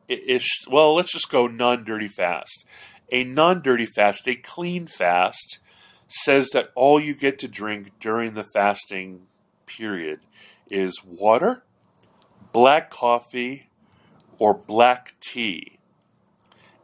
ish. 0.07 0.65
Well, 0.69 0.95
let's 0.95 1.11
just 1.11 1.31
go 1.31 1.47
non 1.47 1.83
dirty 1.83 2.07
fast. 2.07 2.65
A 3.11 3.23
non 3.23 3.61
dirty 3.61 3.85
fast, 3.85 4.27
a 4.27 4.35
clean 4.35 4.87
fast, 4.87 5.59
says 6.07 6.49
that 6.53 6.71
all 6.75 6.99
you 6.99 7.13
get 7.13 7.39
to 7.39 7.47
drink 7.47 7.91
during 7.99 8.33
the 8.33 8.45
fasting 8.53 9.23
period 9.65 10.19
is 10.69 11.01
water, 11.05 11.63
black 12.51 12.89
coffee, 12.89 13.69
or 14.39 14.53
black 14.53 15.15
tea. 15.19 15.79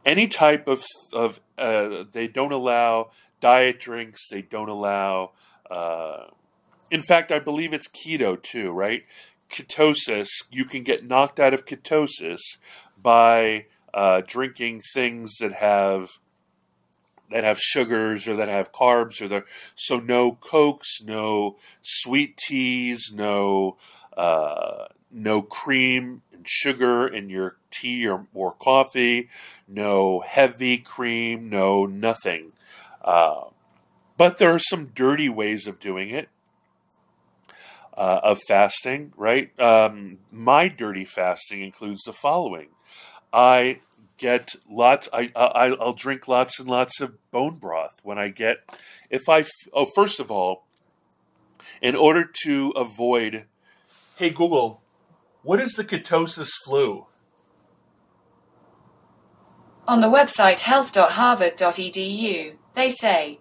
Any 0.04 0.28
type 0.28 0.68
of, 0.68 0.84
of 1.12 1.40
uh, 1.56 2.04
they 2.12 2.26
don't 2.26 2.52
allow 2.52 3.10
diet 3.40 3.80
drinks, 3.80 4.28
they 4.30 4.42
don't 4.42 4.68
allow. 4.68 5.32
Uh, 5.70 6.26
in 6.90 7.00
fact, 7.00 7.32
I 7.32 7.38
believe 7.38 7.72
it's 7.72 7.88
keto 7.88 8.40
too, 8.40 8.70
right? 8.70 9.04
Ketosis, 9.50 10.28
you 10.50 10.64
can 10.64 10.82
get 10.82 11.06
knocked 11.06 11.38
out 11.38 11.54
of 11.54 11.64
ketosis 11.64 12.40
by 13.00 13.66
uh, 13.92 14.22
drinking 14.26 14.80
things 14.92 15.36
that 15.40 15.52
have 15.52 16.08
that 17.30 17.44
have 17.44 17.58
sugars 17.58 18.28
or 18.28 18.36
that 18.36 18.48
have 18.48 18.72
carbs 18.72 19.20
or 19.20 19.28
the 19.28 19.44
so 19.74 19.98
no 19.98 20.32
cokes, 20.32 21.02
no 21.02 21.56
sweet 21.82 22.36
teas, 22.36 23.12
no 23.14 23.76
uh, 24.16 24.86
no 25.10 25.42
cream 25.42 26.22
and 26.32 26.46
sugar 26.46 27.06
in 27.06 27.28
your 27.28 27.56
tea 27.70 28.06
or, 28.06 28.26
or 28.34 28.52
coffee, 28.52 29.28
no 29.66 30.20
heavy 30.20 30.78
cream, 30.78 31.48
no 31.48 31.86
nothing. 31.86 32.52
Uh, 33.02 33.44
but 34.16 34.38
there 34.38 34.54
are 34.54 34.60
some 34.60 34.86
dirty 34.94 35.28
ways 35.28 35.66
of 35.66 35.78
doing 35.78 36.10
it 36.10 36.28
uh, 37.96 38.20
of 38.22 38.40
fasting, 38.48 39.12
right? 39.16 39.58
Um, 39.60 40.18
my 40.30 40.68
dirty 40.68 41.04
fasting 41.04 41.62
includes 41.62 42.02
the 42.02 42.12
following: 42.12 42.68
I 43.32 43.80
get 44.18 44.54
lots. 44.70 45.08
I, 45.12 45.30
I 45.34 45.76
I'll 45.80 45.92
drink 45.92 46.28
lots 46.28 46.58
and 46.58 46.68
lots 46.68 47.00
of 47.00 47.14
bone 47.30 47.56
broth 47.56 48.00
when 48.02 48.18
I 48.18 48.28
get. 48.28 48.58
If 49.10 49.28
I 49.28 49.44
oh, 49.72 49.86
first 49.94 50.20
of 50.20 50.30
all, 50.30 50.64
in 51.80 51.94
order 51.94 52.28
to 52.44 52.70
avoid, 52.70 53.44
hey 54.18 54.30
Google, 54.30 54.82
what 55.42 55.60
is 55.60 55.72
the 55.72 55.84
ketosis 55.84 56.50
flu? 56.64 57.06
On 59.86 60.00
the 60.00 60.08
website 60.08 60.60
health.harvard.edu, 60.60 62.54
they 62.74 62.88
say 62.88 63.38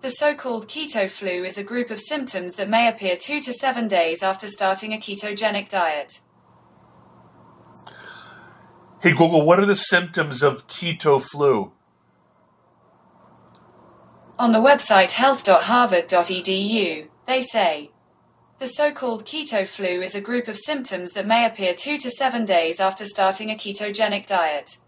the 0.00 0.10
so-called 0.10 0.68
keto 0.68 1.10
flu 1.10 1.44
is 1.44 1.58
a 1.58 1.64
group 1.64 1.90
of 1.90 2.00
symptoms 2.00 2.54
that 2.54 2.68
may 2.68 2.88
appear 2.88 3.16
two 3.16 3.40
to 3.40 3.52
seven 3.52 3.88
days 3.88 4.22
after 4.22 4.46
starting 4.46 4.92
a 4.92 4.96
ketogenic 4.96 5.68
diet. 5.68 6.20
Hey 9.00 9.10
Google, 9.12 9.44
what 9.44 9.58
are 9.58 9.66
the 9.66 9.76
symptoms 9.76 10.42
of 10.42 10.66
keto 10.68 11.20
flu? 11.20 11.72
On 14.38 14.52
the 14.52 14.60
website 14.60 15.12
health.harvard.edu, 15.12 17.08
they 17.26 17.40
say 17.40 17.90
the 18.60 18.66
so-called 18.66 19.24
keto 19.24 19.66
flu 19.66 20.00
is 20.02 20.14
a 20.14 20.20
group 20.20 20.46
of 20.46 20.56
symptoms 20.56 21.12
that 21.12 21.26
may 21.26 21.44
appear 21.44 21.74
two 21.74 21.98
to 21.98 22.10
seven 22.10 22.44
days 22.44 22.78
after 22.78 23.04
starting 23.04 23.50
a 23.50 23.54
ketogenic 23.54 24.26
diet. 24.26 24.78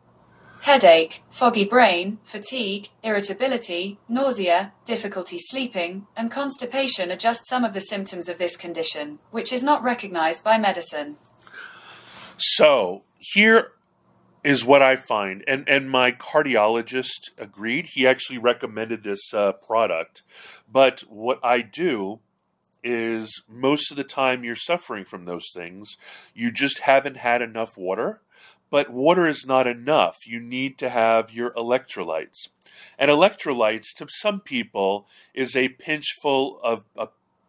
Headache, 0.63 1.23
foggy 1.31 1.65
brain, 1.65 2.19
fatigue, 2.25 2.89
irritability, 3.03 3.99
nausea, 4.09 4.73
difficulty 4.85 5.39
sleeping, 5.39 6.07
and 6.17 6.31
constipation 6.31 7.11
are 7.11 7.17
just 7.17 7.49
some 7.49 7.65
of 7.65 7.73
the 7.73 7.81
symptoms 7.81 8.29
of 8.29 8.39
this 8.39 8.57
condition, 8.57 9.19
which 9.31 9.53
is 9.53 9.63
not 9.63 9.83
recognized 9.83 10.45
by 10.45 10.59
medicine. 10.59 11.17
So 12.37 13.03
here 13.19 13.73
is 14.43 14.65
what 14.65 14.81
I 14.81 14.97
find, 14.97 15.45
and 15.47 15.69
and 15.69 15.91
my 15.91 16.13
cardiologist 16.13 17.31
agreed. 17.37 17.91
He 17.93 18.07
actually 18.07 18.39
recommended 18.39 19.03
this 19.03 19.35
uh, 19.35 19.53
product, 19.53 20.23
but 20.71 21.01
what 21.01 21.39
I 21.43 21.61
do 21.61 22.21
is 22.83 23.43
most 23.47 23.91
of 23.91 23.97
the 23.97 24.05
time 24.05 24.43
you're 24.43 24.57
suffering 24.57 25.05
from 25.05 25.27
those 25.27 25.51
things, 25.55 25.97
you 26.35 26.51
just 26.51 26.81
haven't 26.81 27.19
had 27.19 27.43
enough 27.43 27.77
water. 27.77 28.23
But 28.71 28.91
water 28.91 29.27
is 29.27 29.45
not 29.47 29.67
enough. 29.67 30.27
You 30.27 30.41
need 30.41 30.79
to 30.79 30.89
have 30.89 31.33
your 31.33 31.51
electrolytes. 31.53 32.49
And 32.99 33.11
electrolytes, 33.11 33.93
to 33.97 34.07
some 34.09 34.41
people, 34.41 35.07
is 35.35 35.57
a 35.57 35.71
pinch 35.71 36.15
full 36.23 36.61
of 36.63 36.85
a, 36.97 37.09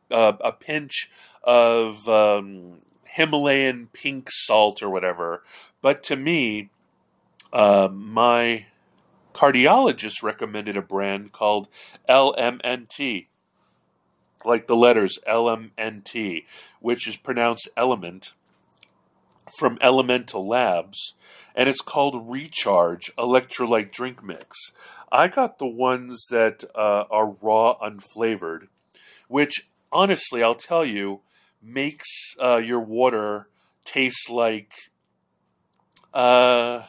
a, 0.10 0.38
a 0.44 0.52
pinch 0.52 1.10
of 1.44 2.10
um, 2.10 2.80
Himalayan 3.06 3.90
pink 3.94 4.30
salt 4.32 4.82
or 4.82 4.90
whatever. 4.90 5.44
But 5.82 6.02
to 6.04 6.16
me, 6.16 6.70
uh, 7.54 7.90
my 7.92 8.66
cardiologist 9.34 10.24
recommended 10.24 10.76
a 10.76 10.82
brand 10.82 11.32
called 11.32 11.68
LMNT, 12.10 13.28
like 14.44 14.68
the 14.68 14.76
letters 14.76 15.20
LMNT, 15.28 16.46
which 16.80 17.08
is 17.08 17.16
pronounced 17.16 17.70
element 17.78 18.34
from 19.58 19.78
Elemental 19.82 20.48
Labs, 20.48 21.16
and 21.56 21.68
it's 21.68 21.82
called 21.82 22.30
Recharge 22.30 23.12
Electrolyte 23.18 23.92
Drink 23.92 24.24
Mix. 24.24 24.58
I 25.12 25.28
got 25.28 25.60
the 25.60 25.68
ones 25.68 26.26
that 26.30 26.64
uh, 26.76 27.04
are 27.12 27.36
raw, 27.42 27.78
unflavored, 27.80 28.68
which 29.28 29.70
honestly, 29.92 30.42
I'll 30.42 30.56
tell 30.56 30.86
you, 30.86 31.22
makes 31.62 32.08
uh, 32.42 32.58
your 32.58 32.80
water 32.80 33.50
taste 33.84 34.30
like 34.30 34.72
uh, 36.14 36.84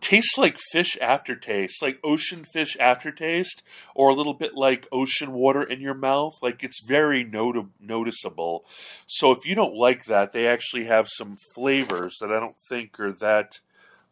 tastes 0.00 0.36
like 0.38 0.58
fish 0.72 0.96
aftertaste, 1.00 1.82
like 1.82 1.98
ocean 2.02 2.44
fish 2.52 2.76
aftertaste, 2.78 3.62
or 3.94 4.08
a 4.08 4.14
little 4.14 4.34
bit 4.34 4.54
like 4.54 4.88
ocean 4.90 5.32
water 5.32 5.62
in 5.62 5.80
your 5.80 5.94
mouth. 5.94 6.34
Like 6.42 6.64
it's 6.64 6.82
very 6.84 7.24
not- 7.24 7.68
noticeable. 7.80 8.64
So 9.06 9.30
if 9.32 9.46
you 9.46 9.54
don't 9.54 9.74
like 9.74 10.04
that, 10.04 10.32
they 10.32 10.46
actually 10.46 10.84
have 10.84 11.08
some 11.08 11.36
flavors 11.54 12.16
that 12.20 12.32
I 12.32 12.40
don't 12.40 12.58
think 12.68 12.98
are 12.98 13.12
that 13.12 13.60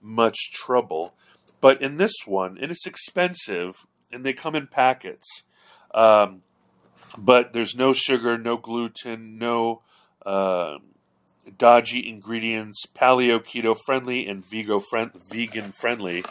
much 0.00 0.52
trouble. 0.52 1.14
But 1.60 1.82
in 1.82 1.96
this 1.96 2.14
one, 2.24 2.58
and 2.60 2.70
it's 2.70 2.86
expensive, 2.86 3.74
and 4.12 4.24
they 4.24 4.32
come 4.32 4.54
in 4.54 4.68
packets. 4.68 5.42
Um, 5.92 6.42
but 7.16 7.52
there's 7.52 7.74
no 7.74 7.92
sugar, 7.92 8.38
no 8.38 8.56
gluten, 8.56 9.38
no. 9.38 9.82
Uh, 10.24 10.78
dodgy 11.56 12.08
ingredients, 12.08 12.84
paleo 12.86 13.38
keto 13.38 13.76
friendly 13.86 14.26
and 14.26 14.44
vegan 14.44 15.72
friendly. 15.72 16.24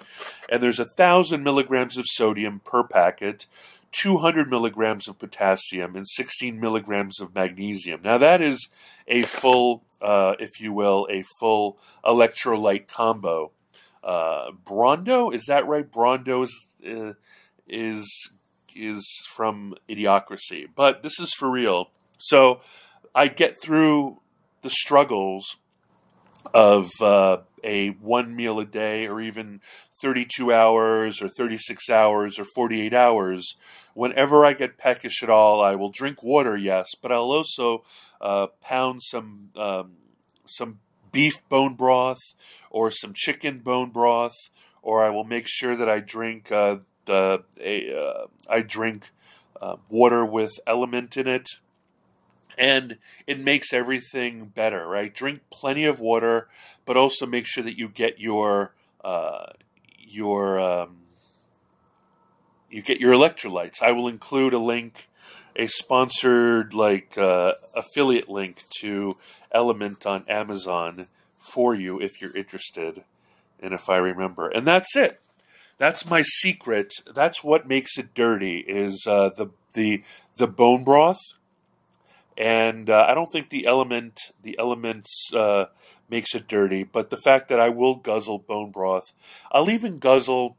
And 0.50 0.62
there's 0.62 0.80
a 0.80 0.86
thousand 0.98 1.44
milligrams 1.44 1.98
of 1.98 2.06
sodium 2.08 2.62
per 2.64 2.84
packet, 2.84 3.46
200 3.92 4.50
milligrams 4.50 5.08
of 5.08 5.18
potassium, 5.20 5.96
and 5.96 6.08
16 6.08 6.60
milligrams 6.60 7.20
of 7.20 7.34
magnesium. 7.34 8.02
Now 8.04 8.18
that 8.18 8.42
is 8.42 8.68
a 9.08 9.24
full, 9.24 9.84
uh, 10.02 10.36
if 10.40 10.60
you 10.60 10.74
will, 10.74 11.08
a 11.10 11.24
full 11.40 11.78
electrolyte 12.04 12.88
combo. 12.88 13.52
Uh, 14.04 14.52
Brawndo, 14.66 15.34
is 15.34 15.46
that 15.46 15.68
right? 15.68 15.90
Brawndo 15.90 16.44
is, 16.44 16.68
uh, 16.88 17.14
is 17.68 18.32
is 18.80 19.04
from 19.36 19.74
Idiocracy, 19.90 20.68
but 20.76 21.02
this 21.02 21.20
is 21.20 21.34
for 21.34 21.50
real. 21.50 21.90
So 22.18 22.62
I 23.14 23.28
get 23.28 23.56
through 23.62 24.20
the 24.62 24.70
struggles 24.70 25.58
of 26.54 26.90
uh, 27.02 27.38
a 27.64 27.90
one 27.90 28.36
meal 28.36 28.60
a 28.60 28.66
day 28.66 29.08
or 29.08 29.20
even 29.20 29.62
32 30.02 30.54
hours 30.54 31.22
or 31.22 31.30
36 31.30 31.90
hours 31.90 32.40
or 32.40 32.46
48 32.46 32.94
hours. 32.94 33.56
Whenever 33.94 34.46
I 34.46 34.54
get 34.54 34.78
peckish 34.78 35.24
at 35.24 35.30
all, 35.30 35.62
I 35.62 35.76
will 35.76 35.90
drink 35.90 36.22
water, 36.22 36.56
yes, 36.56 36.88
but 37.02 37.12
I'll 37.12 37.32
also 37.32 37.84
uh, 38.22 38.48
pound 38.62 39.02
some 39.04 39.50
um, 39.56 39.94
some 40.46 40.80
beef 41.12 41.48
bone 41.50 41.76
broth 41.76 42.22
or 42.70 42.92
some 42.92 43.14
chicken 43.16 43.60
bone 43.60 43.90
broth, 43.90 44.36
or 44.82 45.04
I 45.04 45.10
will 45.10 45.24
make 45.24 45.48
sure 45.48 45.76
that 45.76 45.90
I 45.90 46.00
drink 46.00 46.52
uh, 46.52 46.78
the 47.06 47.44
a, 47.60 47.96
uh, 47.96 48.28
I 48.48 48.62
drink 48.62 49.12
uh, 49.60 49.78
water 49.90 50.24
with 50.24 50.60
element 50.68 51.18
in 51.18 51.28
it 51.28 51.48
and 52.58 52.98
it 53.26 53.40
makes 53.40 53.74
everything 53.74 54.46
better, 54.48 54.88
right? 54.88 55.14
Drink 55.14 55.42
plenty 55.52 55.86
of 55.86 56.00
water, 56.00 56.48
but 56.86 56.98
also 56.98 57.26
make 57.26 57.46
sure 57.46 57.64
that 57.64 57.78
you 57.78 57.88
get 57.88 58.20
your 58.20 58.74
uh, 59.04 59.48
your 60.00 60.60
um, 60.60 60.98
you 62.70 62.82
get 62.82 63.00
your 63.00 63.14
electrolytes. 63.14 63.82
I 63.82 63.92
will 63.92 64.08
include 64.08 64.54
a 64.54 64.60
link, 64.60 65.08
a 65.56 65.68
sponsored 65.68 66.74
like 66.74 67.18
uh, 67.18 67.54
affiliate 67.76 68.30
link 68.30 68.64
to 68.82 69.18
Element 69.52 70.06
on 70.06 70.26
Amazon 70.28 71.08
for 71.38 71.76
you 71.76 72.02
if 72.02 72.22
you're 72.22 72.36
interested, 72.36 73.04
and 73.60 73.74
if 73.74 73.90
I 73.90 73.98
remember. 73.98 74.50
And 74.50 74.68
that's 74.68 74.96
it. 74.96 75.22
That's 75.78 76.10
my 76.10 76.24
secret. 76.24 76.92
That's 77.14 77.44
what 77.44 77.68
makes 77.68 77.98
it 77.98 78.16
dirty. 78.16 78.60
Is 78.68 79.06
uh, 79.08 79.30
the 79.30 79.48
the 79.74 80.04
the 80.38 80.48
bone 80.48 80.84
broth 80.84 81.20
and 82.38 82.90
uh, 82.90 83.06
I 83.08 83.16
don't 83.16 83.32
think 83.32 83.50
the 83.50 83.66
element 83.66 84.32
the 84.42 84.58
elements 84.60 85.34
uh, 85.34 85.66
makes 86.10 86.36
it 86.36 86.48
dirty, 86.48 86.84
but 86.84 87.10
the 87.10 87.18
fact 87.18 87.50
that 87.50 87.60
I 87.60 87.70
will 87.70 87.96
guzzle 87.96 88.40
bone 88.40 88.72
broth, 88.72 89.06
I'll 89.52 89.70
even 89.70 89.98
guzzle 89.98 90.56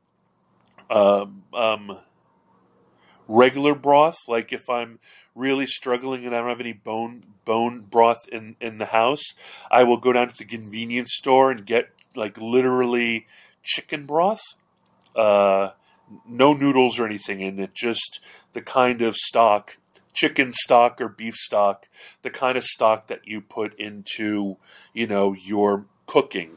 um, 0.90 1.44
um, 1.54 1.98
regular 3.28 3.74
broth. 3.74 4.16
Like 4.26 4.52
if 4.52 4.68
I'm 4.68 4.98
really 5.34 5.66
struggling 5.66 6.26
and 6.26 6.34
I 6.34 6.40
don't 6.40 6.48
have 6.48 6.60
any 6.60 6.72
bone 6.72 7.24
bone 7.44 7.86
broth 7.88 8.28
in 8.32 8.56
in 8.60 8.78
the 8.78 8.86
house, 8.86 9.34
I 9.70 9.84
will 9.84 9.98
go 9.98 10.12
down 10.12 10.28
to 10.28 10.36
the 10.36 10.44
convenience 10.44 11.14
store 11.14 11.52
and 11.52 11.64
get 11.64 11.90
like 12.16 12.36
literally 12.38 13.26
chicken 13.62 14.04
broth. 14.04 14.42
Uh, 15.14 15.70
no 16.26 16.54
noodles 16.54 16.98
or 16.98 17.06
anything 17.06 17.40
in 17.40 17.58
it, 17.58 17.74
just 17.74 18.20
the 18.54 18.62
kind 18.62 19.02
of 19.02 19.14
stock 19.14 19.76
chicken 20.12 20.52
stock 20.52 21.00
or 21.00 21.08
beef 21.08 21.34
stock, 21.34 21.88
the 22.22 22.30
kind 22.30 22.58
of 22.58 22.64
stock 22.64 23.06
that 23.08 23.26
you 23.26 23.40
put 23.40 23.78
into, 23.78 24.56
you 24.92 25.06
know, 25.06 25.32
your 25.32 25.86
cooking. 26.06 26.52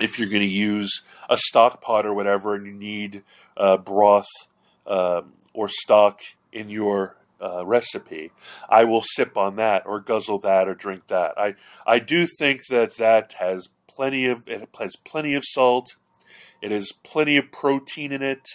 If 0.00 0.18
you're 0.18 0.28
going 0.28 0.42
to 0.42 0.46
use 0.46 1.02
a 1.28 1.36
stock 1.36 1.82
pot 1.82 2.06
or 2.06 2.14
whatever, 2.14 2.54
and 2.54 2.66
you 2.66 2.72
need 2.72 3.22
uh, 3.56 3.76
broth 3.78 4.28
um, 4.86 5.32
or 5.52 5.68
stock 5.68 6.20
in 6.52 6.68
your 6.70 7.16
uh, 7.40 7.66
recipe, 7.66 8.30
I 8.68 8.84
will 8.84 9.02
sip 9.02 9.36
on 9.36 9.56
that 9.56 9.84
or 9.86 10.00
guzzle 10.00 10.38
that 10.40 10.68
or 10.68 10.74
drink 10.74 11.08
that. 11.08 11.36
I 11.36 11.54
I 11.86 11.98
do 11.98 12.26
think 12.38 12.66
that 12.68 12.96
that 12.96 13.34
has 13.34 13.68
plenty 13.88 14.26
of 14.26 14.48
it 14.48 14.68
has 14.78 14.94
plenty 15.04 15.34
of 15.34 15.44
salt. 15.44 15.96
It 16.62 16.70
has 16.70 16.92
plenty 17.02 17.36
of 17.36 17.52
protein 17.52 18.12
in 18.12 18.22
it, 18.22 18.46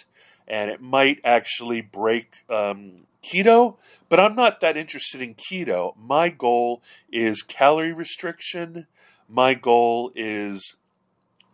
and 0.48 0.70
it 0.70 0.80
might 0.80 1.20
actually 1.24 1.80
break 1.80 2.32
um, 2.50 3.06
keto, 3.32 3.76
but 4.08 4.20
I'm 4.20 4.34
not 4.34 4.60
that 4.60 4.76
interested 4.76 5.22
in 5.22 5.34
keto. 5.34 5.94
My 5.96 6.28
goal 6.28 6.82
is 7.10 7.42
calorie 7.42 7.92
restriction. 7.92 8.86
My 9.28 9.54
goal 9.54 10.12
is 10.14 10.76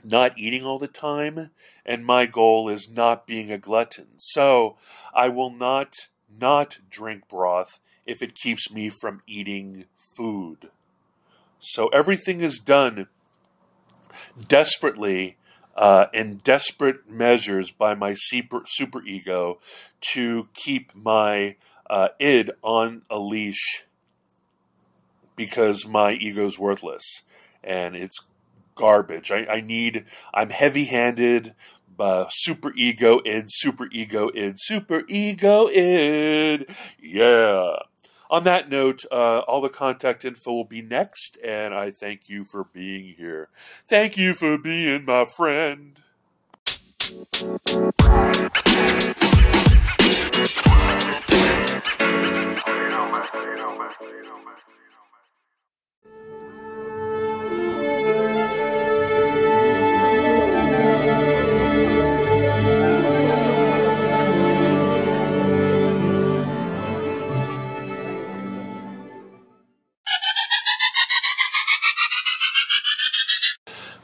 not 0.03 0.39
eating 0.39 0.65
all 0.65 0.79
the 0.79 0.89
time, 0.89 1.51
and 1.85 2.05
my 2.05 2.27
goal 2.27 2.69
is 2.69 2.91
not 2.91 3.27
being 3.27 3.51
a 3.51 3.59
glutton. 3.59 4.07
So 4.17 4.77
I 5.15 5.29
will 5.29 5.51
not 5.51 5.95
not 6.39 6.79
drink 6.91 7.29
broth 7.29 7.81
if 8.07 8.23
it 8.23 8.35
keeps 8.35 8.71
me 8.71 8.89
from 8.89 9.23
eating 9.27 9.85
food. 10.17 10.71
So 11.59 11.89
everything 11.89 12.41
is 12.41 12.59
done 12.59 13.09
desperately 14.49 15.37
uh, 15.77 16.07
in 16.13 16.37
desperate 16.39 17.09
measures 17.09 17.71
by 17.71 17.95
my 17.95 18.15
super, 18.15 18.63
super 18.67 19.03
ego 19.05 19.59
to 20.13 20.49
keep 20.55 20.95
my 20.95 21.57
uh, 21.89 22.09
id 22.19 22.51
on 22.63 23.03
a 23.11 23.19
leash 23.19 23.85
because 25.37 25.87
my 25.87 26.13
ego's 26.13 26.59
worthless 26.59 27.23
and 27.65 27.97
it's 27.97 28.19
garbage. 28.75 29.31
I, 29.31 29.47
I 29.47 29.61
need, 29.61 30.05
I'm 30.35 30.51
heavy 30.51 30.85
handed, 30.85 31.55
uh, 31.99 32.27
super 32.31 32.73
ego 32.75 33.21
id, 33.25 33.47
super 33.49 33.87
ego 33.93 34.31
id, 34.35 34.55
super 34.59 35.03
ego 35.09 35.69
id. 35.69 36.67
Yeah. 37.03 37.77
On 38.31 38.45
that 38.45 38.71
note, 38.71 39.05
uh, 39.11 39.41
all 39.41 39.61
the 39.61 39.69
contact 39.69 40.25
info 40.25 40.53
will 40.53 40.65
be 40.65 40.83
next, 40.83 41.37
and 41.43 41.75
I 41.75 41.91
thank 41.91 42.29
you 42.29 42.45
for 42.45 42.63
being 42.63 43.15
here. 43.19 43.49
Thank 43.89 44.17
you 44.17 44.35
for 44.35 44.57
being 44.57 45.05
my 45.05 45.25
friend. 45.25 45.99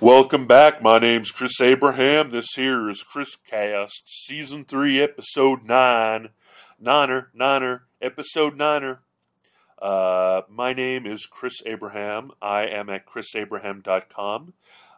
Welcome 0.07 0.47
back. 0.47 0.81
My 0.81 1.01
name's 1.01 1.33
Chris 1.33 1.61
Abraham. 1.61 2.31
This 2.31 2.55
here 2.55 2.89
is 2.89 3.03
Chris 3.03 3.35
Cast, 3.35 4.05
Season 4.07 4.65
3, 4.65 5.01
Episode 5.01 5.65
9. 5.65 6.29
Niner, 6.79 7.31
Niner, 7.35 7.87
Episode 8.01 8.57
Niner. 8.57 9.01
Uh, 9.83 10.43
my 10.49 10.73
name 10.73 11.07
is 11.07 11.27
Chris 11.27 11.61
Abraham. 11.67 12.31
I 12.41 12.67
am 12.67 12.89
at 12.89 13.05
chrisabraham.com. 13.05 14.53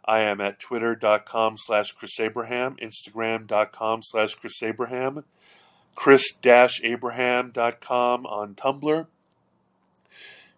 I 0.05 0.19
am 0.19 0.39
at 0.39 0.59
twitter.com 0.59 1.55
slash 1.57 1.91
chrisabraham, 1.93 2.75
instagram.com 2.79 4.01
slash 4.03 4.35
chrisabraham, 4.35 5.23
chris-abraham.com 5.95 8.25
on 8.27 8.53
Tumblr, 8.53 9.07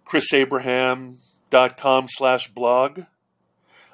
chrisabraham.com 0.06 2.08
slash 2.10 2.50
blog, 2.50 3.04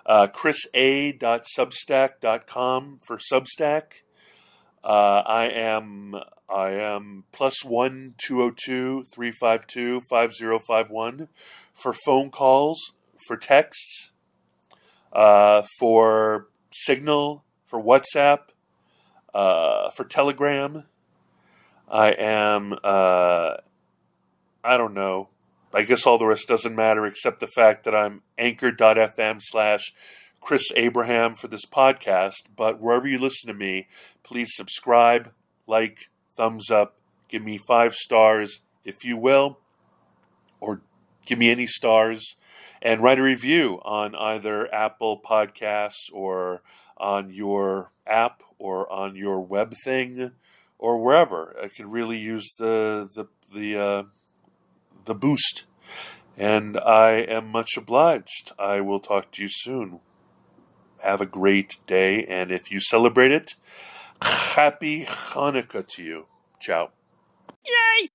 uh, 0.07 0.27
chrisa.substack.com 0.27 2.99
for 3.05 3.17
Substack. 3.17 3.83
Uh, 4.83 5.21
I 5.25 5.47
am 5.49 6.15
I 6.49 6.71
am 6.71 7.25
plus 7.33 7.65
one 7.65 8.15
two 8.17 8.37
zero 8.37 8.53
two 8.55 9.03
three 9.13 9.31
five 9.31 9.67
two 9.67 9.99
five 10.09 10.33
zero 10.33 10.57
five 10.59 10.89
one 10.89 11.27
for 11.73 11.91
phone 11.93 12.31
calls, 12.31 12.93
for 13.27 13.35
texts, 13.35 14.13
uh, 15.11 15.63
for 15.79 16.47
Signal, 16.71 17.43
for 17.65 17.83
WhatsApp, 17.83 18.51
uh, 19.33 19.89
for 19.89 20.05
Telegram. 20.05 20.85
I 21.89 22.11
am 22.11 22.73
uh, 22.83 23.55
I 24.63 24.77
don't 24.77 24.93
know 24.93 25.27
I 25.73 25.83
guess 25.83 26.05
all 26.05 26.17
the 26.17 26.25
rest 26.25 26.47
doesn't 26.47 26.75
matter 26.75 27.05
except 27.05 27.39
the 27.39 27.47
fact 27.47 27.83
that 27.83 27.95
I'm 27.95 28.21
anchor.fm 28.37 29.39
slash 29.41 29.93
Chris 30.39 30.71
Abraham 30.75 31.35
for 31.35 31.47
this 31.47 31.65
podcast. 31.65 32.47
But 32.55 32.79
wherever 32.79 33.07
you 33.07 33.19
listen 33.19 33.47
to 33.47 33.53
me, 33.53 33.87
please 34.23 34.55
subscribe, 34.55 35.31
like, 35.67 36.09
thumbs 36.35 36.71
up, 36.71 36.95
give 37.27 37.43
me 37.43 37.57
five 37.57 37.93
stars 37.93 38.61
if 38.85 39.03
you 39.03 39.17
will, 39.17 39.59
or 40.61 40.81
give 41.25 41.37
me 41.37 41.51
any 41.51 41.67
stars, 41.67 42.37
and 42.81 43.03
write 43.03 43.19
a 43.19 43.23
review 43.23 43.81
on 43.83 44.15
either 44.15 44.73
Apple 44.73 45.19
Podcasts 45.19 46.11
or 46.13 46.61
on 46.95 47.29
your 47.29 47.91
app 48.05 48.41
or 48.57 48.91
on 48.91 49.15
your 49.15 49.41
web 49.41 49.73
thing 49.83 50.31
or 50.79 51.03
wherever. 51.03 51.55
I 51.61 51.67
could 51.67 51.91
really 51.91 52.17
use 52.17 52.47
the 52.57 53.09
the 53.13 53.27
the 53.53 53.77
uh, 53.77 54.03
the 55.07 55.15
boost. 55.15 55.65
And 56.37 56.77
I 56.77 57.13
am 57.13 57.47
much 57.47 57.77
obliged. 57.77 58.51
I 58.59 58.81
will 58.81 58.99
talk 58.99 59.31
to 59.31 59.41
you 59.41 59.49
soon. 59.49 59.99
Have 60.99 61.21
a 61.21 61.25
great 61.25 61.79
day, 61.87 62.23
and 62.25 62.51
if 62.51 62.71
you 62.71 62.79
celebrate 62.79 63.31
it, 63.31 63.55
happy 64.21 65.05
Hanukkah 65.05 65.87
to 65.87 66.03
you. 66.03 66.25
Ciao. 66.59 66.91
Yay! 67.65 68.09